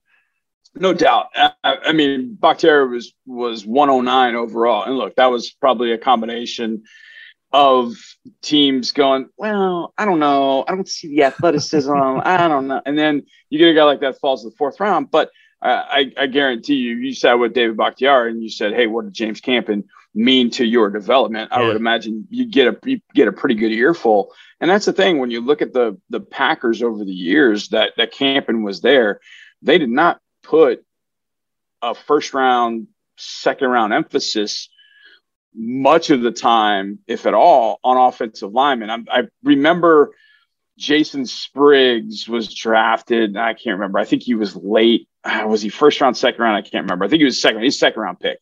[0.75, 1.29] No doubt.
[1.35, 6.85] I, I mean, Bakhtiari was was 109 overall, and look, that was probably a combination
[7.53, 7.95] of
[8.43, 11.93] teams going, well, I don't know, I don't see the athleticism,
[12.25, 14.79] I don't know, and then you get a guy like that falls to the fourth
[14.81, 15.31] round, but
[15.63, 19.13] I, I guarantee you, you sat with David Bakhtiari and you said, "Hey, what did
[19.13, 19.85] James Campen
[20.15, 23.73] mean to your development?" I would imagine you get a you get a pretty good
[23.73, 24.33] earful.
[24.61, 27.93] And that's the thing when you look at the the Packers over the years that
[27.99, 29.21] that Campen was there,
[29.61, 30.83] they did not put
[31.83, 32.87] a first round,
[33.17, 34.71] second round emphasis
[35.55, 38.91] much of the time, if at all, on offensive linemen.
[38.91, 40.13] I, I remember
[40.79, 43.37] Jason Spriggs was drafted.
[43.37, 43.99] I can't remember.
[43.99, 45.09] I think he was late.
[45.23, 46.57] Uh, was he first round, second round?
[46.57, 47.05] I can't remember.
[47.05, 47.63] I think he was second.
[47.63, 48.39] He's second round pick,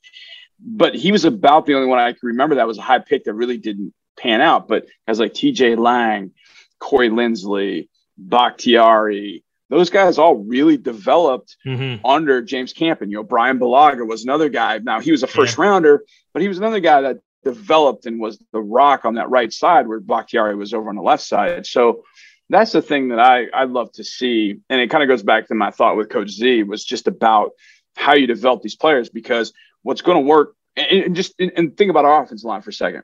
[0.61, 3.25] but he was about the only one I can remember that was a high pick
[3.25, 4.69] that really didn't pan out.
[4.69, 5.77] But guys like T.J.
[5.77, 6.33] Lang,
[6.79, 12.05] Corey Linsley, Bakhtiari, those guys all really developed mm-hmm.
[12.05, 13.11] under James Campen.
[13.11, 14.79] You know, Bryan Bulaga was another guy.
[14.79, 15.65] Now he was a first yeah.
[15.65, 19.53] rounder, but he was another guy that developed and was the rock on that right
[19.53, 21.67] side where Bakhtiari was over on the left side.
[21.67, 22.05] So
[22.51, 25.49] that's the thing that I I love to see, and it kind of goes back
[25.49, 27.53] to my thought with Coach Z was just about
[27.97, 29.53] how you develop these players because
[29.83, 32.71] what's going to work and, and just and, and, think about our offensive line for
[32.71, 33.03] a second.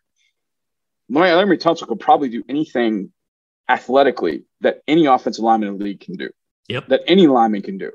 [1.10, 3.12] Laremy Tunsil could probably do anything
[3.68, 6.30] athletically that any offensive lineman in the league can do.
[6.68, 6.88] Yep.
[6.88, 7.90] That any lineman can do.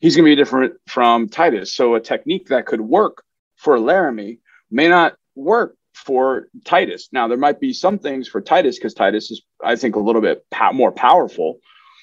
[0.00, 1.74] He's going to be different from Titus.
[1.74, 3.22] So a technique that could work
[3.56, 4.38] for Laremy
[4.70, 7.08] may not work for Titus.
[7.12, 10.22] Now, there might be some things for Titus because Titus is, I think, a little
[10.22, 11.58] bit po- more powerful.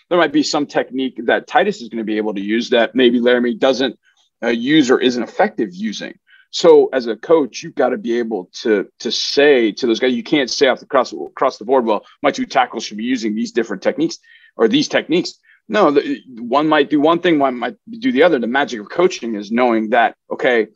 [0.09, 2.95] There might be some technique that Titus is going to be able to use that
[2.95, 3.99] maybe Laremy doesn't
[4.43, 6.17] uh, use or isn't effective using.
[6.51, 10.13] So as a coach, you've got to be able to to say to those guys,
[10.13, 13.03] you can't say off the cross across the board, well, my two tackles should be
[13.03, 14.19] using these different techniques
[14.55, 15.39] or these techniques.
[15.69, 18.39] No, the, one might do one thing, one might do the other.
[18.39, 20.67] The magic of coaching is knowing that, okay,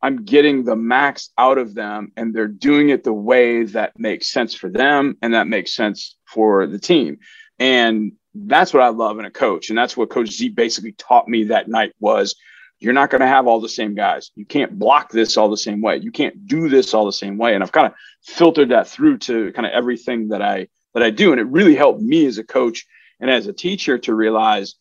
[0.00, 4.30] I'm getting the max out of them and they're doing it the way that makes
[4.30, 7.18] sense for them and that makes sense for the team.
[7.58, 9.70] And that's what I love in a coach.
[9.70, 12.36] And that's what Coach Z basically taught me that night was
[12.78, 14.30] you're not going to have all the same guys.
[14.36, 15.96] You can't block this all the same way.
[15.96, 17.54] You can't do this all the same way.
[17.54, 21.10] And I've kind of filtered that through to kind of everything that I that I
[21.10, 21.32] do.
[21.32, 22.86] And it really helped me as a coach
[23.20, 24.74] and as a teacher to realize,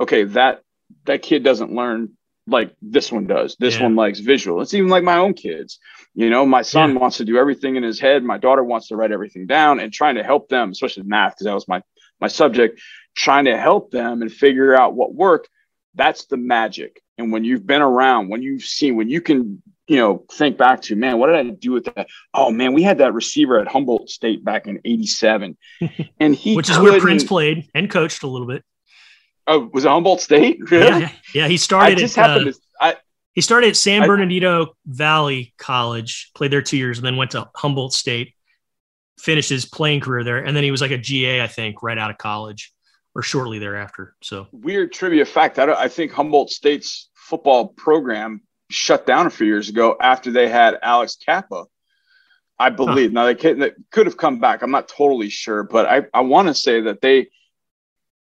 [0.00, 0.62] okay, that
[1.04, 2.10] that kid doesn't learn
[2.46, 3.56] like this one does.
[3.58, 3.84] This yeah.
[3.84, 4.60] one likes visual.
[4.60, 5.78] It's even like my own kids.
[6.14, 6.98] You know, my son yeah.
[6.98, 8.24] wants to do everything in his head.
[8.24, 11.46] My daughter wants to write everything down and trying to help them, especially math, because
[11.46, 11.82] that was my
[12.20, 12.80] my subject,
[13.16, 15.48] trying to help them and figure out what worked.
[15.94, 17.02] That's the magic.
[17.18, 20.82] And when you've been around, when you've seen, when you can, you know, think back
[20.82, 22.08] to, man, what did I do with that?
[22.32, 25.56] Oh man, we had that receiver at Humboldt State back in '87,
[26.20, 28.64] and he, which is where Prince played and coached a little bit.
[29.46, 30.60] Oh, was it Humboldt State?
[30.70, 31.00] Really?
[31.00, 31.48] Yeah, yeah.
[31.48, 31.98] He started.
[31.98, 32.58] I just at, happened uh, to.
[32.80, 32.96] I,
[33.34, 37.32] he started at San Bernardino I, Valley College, played there two years, and then went
[37.32, 38.34] to Humboldt State,
[39.18, 41.98] finished his playing career there, and then he was like a GA, I think, right
[41.98, 42.72] out of college
[43.14, 44.14] or shortly thereafter.
[44.22, 48.42] So weird trivia fact: I, I think Humboldt State's football program
[48.72, 51.64] shut down a few years ago after they had Alex Cappa,
[52.58, 53.14] I believe huh.
[53.14, 54.62] now they could, they could have come back.
[54.62, 57.28] I'm not totally sure, but I, I want to say that they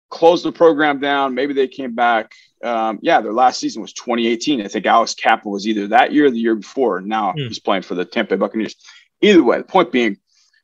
[0.09, 1.35] closed the program down.
[1.35, 2.33] Maybe they came back.
[2.63, 4.61] Um, yeah, their last season was 2018.
[4.61, 7.01] I think Alex Cappa was either that year or the year before.
[7.01, 7.47] Now mm.
[7.47, 8.75] he's playing for the Tampa Bay Buccaneers.
[9.21, 10.17] Either way, the point being,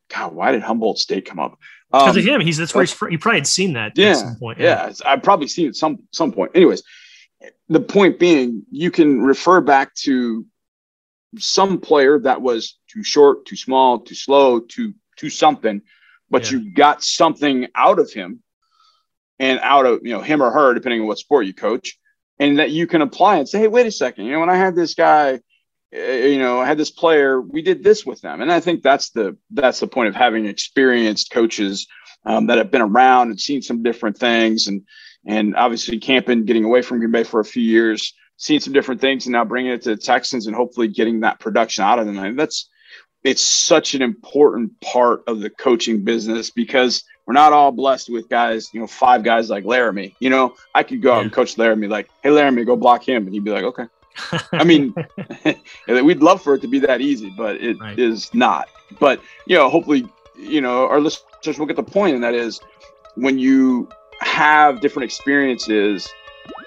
[0.09, 1.57] God, why did Humboldt State come up?
[1.91, 4.17] Because um, of him, he's that's where he's, you probably had seen that yeah, at
[4.17, 4.59] some point.
[4.59, 6.51] Yeah, yeah I've probably seen it some some point.
[6.55, 6.81] Anyways,
[7.69, 10.45] the point being, you can refer back to
[11.37, 15.81] some player that was too short, too small, too slow, too too something,
[16.29, 16.57] but yeah.
[16.57, 18.41] you got something out of him
[19.39, 21.97] and out of you know him or her, depending on what sport you coach,
[22.39, 24.55] and that you can apply and say, hey, wait a second, you know, when I
[24.55, 25.39] had this guy,
[25.91, 28.83] eh, you know, I had this player, we did this with them, and I think
[28.83, 31.87] that's the that's the point of having experienced coaches
[32.25, 34.83] um, that have been around and seen some different things, and
[35.25, 39.01] and obviously Campen, getting away from Green Bay for a few years, seeing some different
[39.01, 42.05] things, and now bringing it to the Texans and hopefully getting that production out of
[42.05, 42.17] them.
[42.17, 42.69] And that's
[43.23, 48.27] it's such an important part of the coaching business because we're not all blessed with
[48.27, 50.13] guys, you know, five guys like Laremy.
[50.19, 53.25] You know, I could go out and coach Laremy like, hey, Laremy, go block him.
[53.25, 53.85] And he'd be like, okay.
[54.51, 54.93] I mean,
[55.87, 57.97] we'd love for it to be that easy, but it right.
[57.97, 58.67] is not.
[58.99, 60.05] But, you know, hopefully,
[60.37, 62.59] you know, our listeners will get the point, and that is
[63.15, 63.87] when you
[64.21, 66.09] have different experiences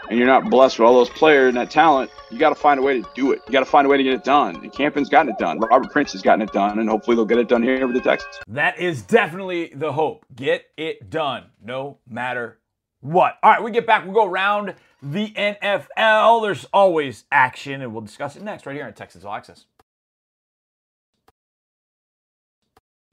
[0.08, 2.78] and you're not blessed with all those players and that talent, you got to find
[2.78, 3.40] a way to do it.
[3.46, 4.56] You got to find a way to get it done.
[4.56, 5.58] And Campen's gotten it done.
[5.58, 8.02] Robert Prince has gotten it done, and hopefully they'll get it done here with the
[8.02, 8.38] Texans.
[8.46, 10.24] That is definitely the hope.
[10.34, 12.58] Get it done, no matter
[13.00, 13.38] what.
[13.42, 14.04] All right, we get back.
[14.04, 16.42] We'll go around the NFL.
[16.42, 19.66] There's always action, and we'll discuss it next right here on Texans All Access.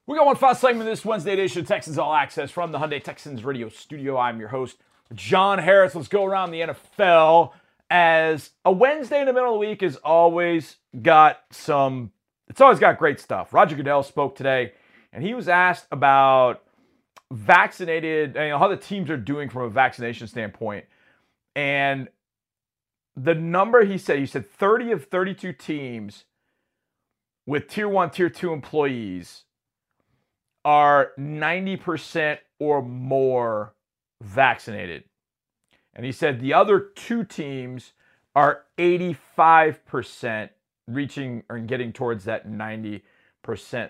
[0.05, 3.01] We got one final segment this Wednesday edition of Texans All Access from the Hyundai
[3.01, 4.17] Texans Radio Studio.
[4.17, 4.75] I'm your host,
[5.13, 5.95] John Harris.
[5.95, 7.51] Let's go around the NFL
[7.89, 12.11] as a Wednesday in the middle of the week has always got some,
[12.49, 13.53] it's always got great stuff.
[13.53, 14.73] Roger Goodell spoke today
[15.13, 16.63] and he was asked about
[17.31, 20.83] vaccinated, you know, how the teams are doing from a vaccination standpoint.
[21.55, 22.09] And
[23.15, 26.25] the number he said, he said 30 of 32 teams
[27.45, 29.45] with tier one, tier two employees
[30.65, 33.73] are 90% or more
[34.21, 35.03] vaccinated.
[35.93, 37.93] And he said the other two teams
[38.35, 40.49] are 85%
[40.87, 43.01] reaching or getting towards that 90%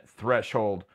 [0.07, 0.85] threshold.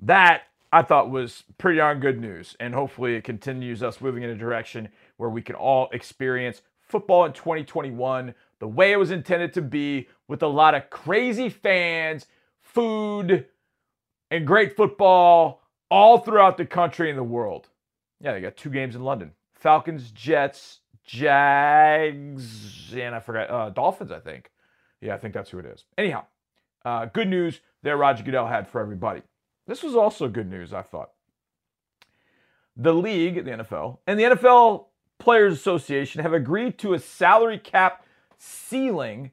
[0.00, 2.56] That I thought was pretty darn good news.
[2.60, 7.24] And hopefully it continues us moving in a direction where we can all experience football
[7.24, 12.26] in 2021 the way it was intended to be with a lot of crazy fans,
[12.60, 13.46] food,
[14.30, 17.68] and great football all throughout the country and the world.
[18.20, 19.32] Yeah, they got two games in London.
[19.54, 24.12] Falcons, Jets, Jags, and I forgot uh, Dolphins.
[24.12, 24.50] I think.
[25.00, 25.84] Yeah, I think that's who it is.
[25.96, 26.24] Anyhow,
[26.84, 27.96] uh, good news there.
[27.96, 29.22] Roger Goodell had for everybody.
[29.66, 30.72] This was also good news.
[30.72, 31.10] I thought.
[32.76, 34.86] The league, the NFL, and the NFL
[35.18, 38.04] Players Association have agreed to a salary cap
[38.36, 39.32] ceiling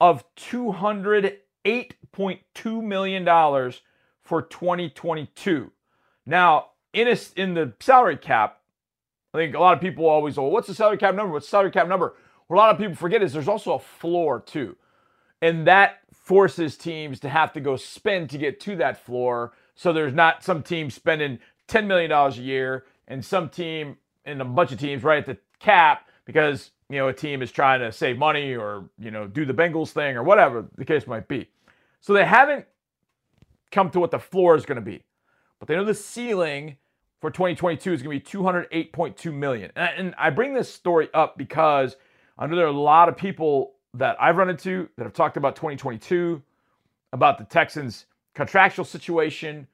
[0.00, 3.72] of $208.2 million
[4.24, 5.70] for 2022.
[6.26, 8.60] Now, in, a, in the salary cap,
[9.34, 11.32] I think a lot of people always, oh, what's the salary cap number?
[11.32, 12.14] What's the salary cap number?
[12.46, 14.76] What a lot of people forget is there's also a floor too.
[15.42, 19.52] And that forces teams to have to go spend to get to that floor.
[19.74, 24.44] So there's not some team spending $10 million a year and some team and a
[24.44, 27.92] bunch of teams right at the cap because, you know, a team is trying to
[27.92, 31.48] save money or, you know, do the Bengals thing or whatever the case might be.
[32.00, 32.66] So they haven't
[33.74, 35.02] come to what the floor is going to be.
[35.58, 36.76] But they know the ceiling
[37.20, 39.70] for 2022 is going to be 208.2 million.
[39.76, 41.96] And I bring this story up because
[42.38, 45.36] I know there are a lot of people that I've run into that have talked
[45.36, 46.42] about 2022,
[47.12, 49.66] about the Texans' contractual situation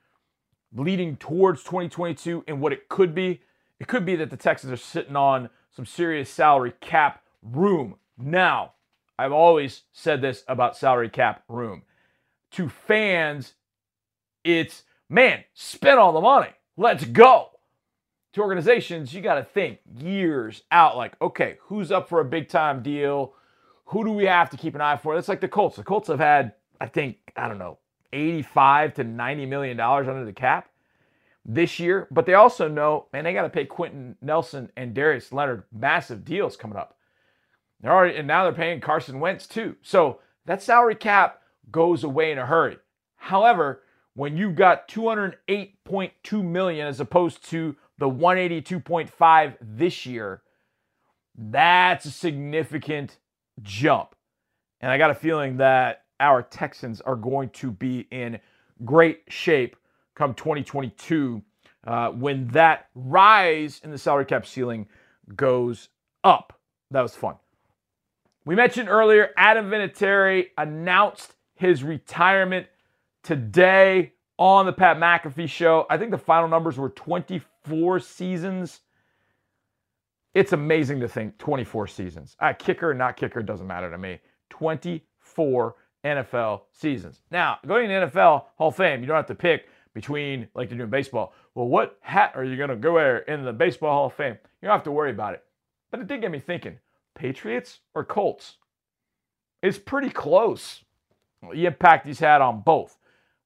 [0.74, 3.40] leading towards 2022 and what it could be.
[3.80, 7.96] It could be that the Texans are sitting on some serious salary cap room.
[8.18, 8.72] Now,
[9.18, 11.82] I've always said this about salary cap room.
[12.52, 13.54] To fans,
[14.44, 16.50] it's man, spend all the money.
[16.76, 17.48] Let's go.
[18.34, 22.48] To organizations, you got to think years out like, okay, who's up for a big
[22.48, 23.34] time deal?
[23.90, 25.14] who do we have to keep an eye for?
[25.16, 25.74] That's like the Colts.
[25.74, 27.78] The Colts have had, I think, I don't know,
[28.12, 30.68] 85 to 90 million dollars under the cap
[31.44, 35.32] this year, but they also know, man, they got to pay Quenton Nelson and Darius
[35.32, 36.98] Leonard massive deals coming up.
[37.80, 39.74] They're already, and now they're paying Carson Wentz too.
[39.82, 42.76] So that salary cap goes away in a hurry.
[43.16, 43.82] However,
[44.14, 50.42] when you've got 208.2 million as opposed to the 182.5 this year,
[51.36, 53.18] that's a significant
[53.62, 54.14] jump.
[54.80, 58.38] And I got a feeling that our Texans are going to be in
[58.84, 59.76] great shape
[60.14, 61.42] come 2022
[61.86, 64.86] uh, when that rise in the salary cap ceiling
[65.34, 65.88] goes
[66.24, 66.58] up.
[66.90, 67.36] That was fun.
[68.44, 72.66] We mentioned earlier Adam Vinatieri announced his retirement
[73.22, 75.86] today on the Pat McAfee show.
[75.90, 78.80] I think the final numbers were 24 seasons
[80.34, 82.36] it's amazing to think 24 seasons.
[82.38, 84.20] Uh, kicker, not kicker, doesn't matter to me.
[84.50, 87.22] 24 NFL seasons.
[87.30, 90.70] Now, going to the NFL Hall of Fame, you don't have to pick between, like
[90.70, 91.34] you're doing baseball.
[91.54, 94.38] Well, what hat are you going to go wear in the Baseball Hall of Fame?
[94.62, 95.44] You don't have to worry about it.
[95.90, 96.78] But it did get me thinking
[97.16, 98.58] Patriots or Colts?
[99.62, 100.84] It's pretty close.
[101.42, 102.96] Well, impact he's had on both.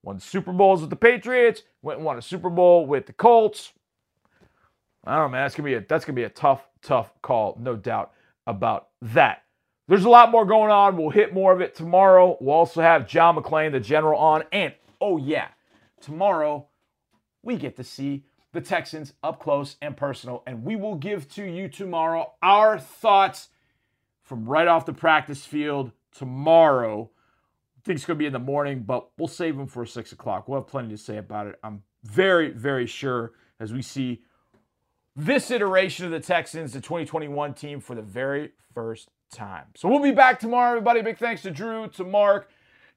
[0.04, 3.72] Won Super Bowls with the Patriots, went and won a Super Bowl with the Colts.
[5.06, 5.44] I don't know, man.
[5.44, 8.12] That's gonna be a that's gonna be a tough, tough call, no doubt
[8.46, 9.44] about that.
[9.88, 10.96] There's a lot more going on.
[10.96, 12.36] We'll hit more of it tomorrow.
[12.40, 14.44] We'll also have John McClain, the general, on.
[14.52, 15.48] And oh yeah,
[16.00, 16.68] tomorrow
[17.42, 21.44] we get to see the Texans up close and personal, and we will give to
[21.44, 23.48] you tomorrow our thoughts
[24.22, 27.10] from right off the practice field tomorrow.
[27.84, 30.48] Think it's going to be in the morning, but we'll save them for six o'clock.
[30.48, 31.58] We'll have plenty to say about it.
[31.62, 34.22] I'm very, very sure as we see
[35.14, 39.66] this iteration of the Texans, the 2021 team, for the very first time.
[39.76, 41.02] So we'll be back tomorrow, everybody.
[41.02, 42.48] Big thanks to Drew, to Mark,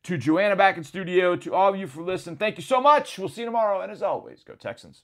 [0.03, 2.37] to Joanna back in studio, to all of you for listening.
[2.37, 3.19] Thank you so much.
[3.19, 3.81] We'll see you tomorrow.
[3.81, 5.03] And as always, go Texans.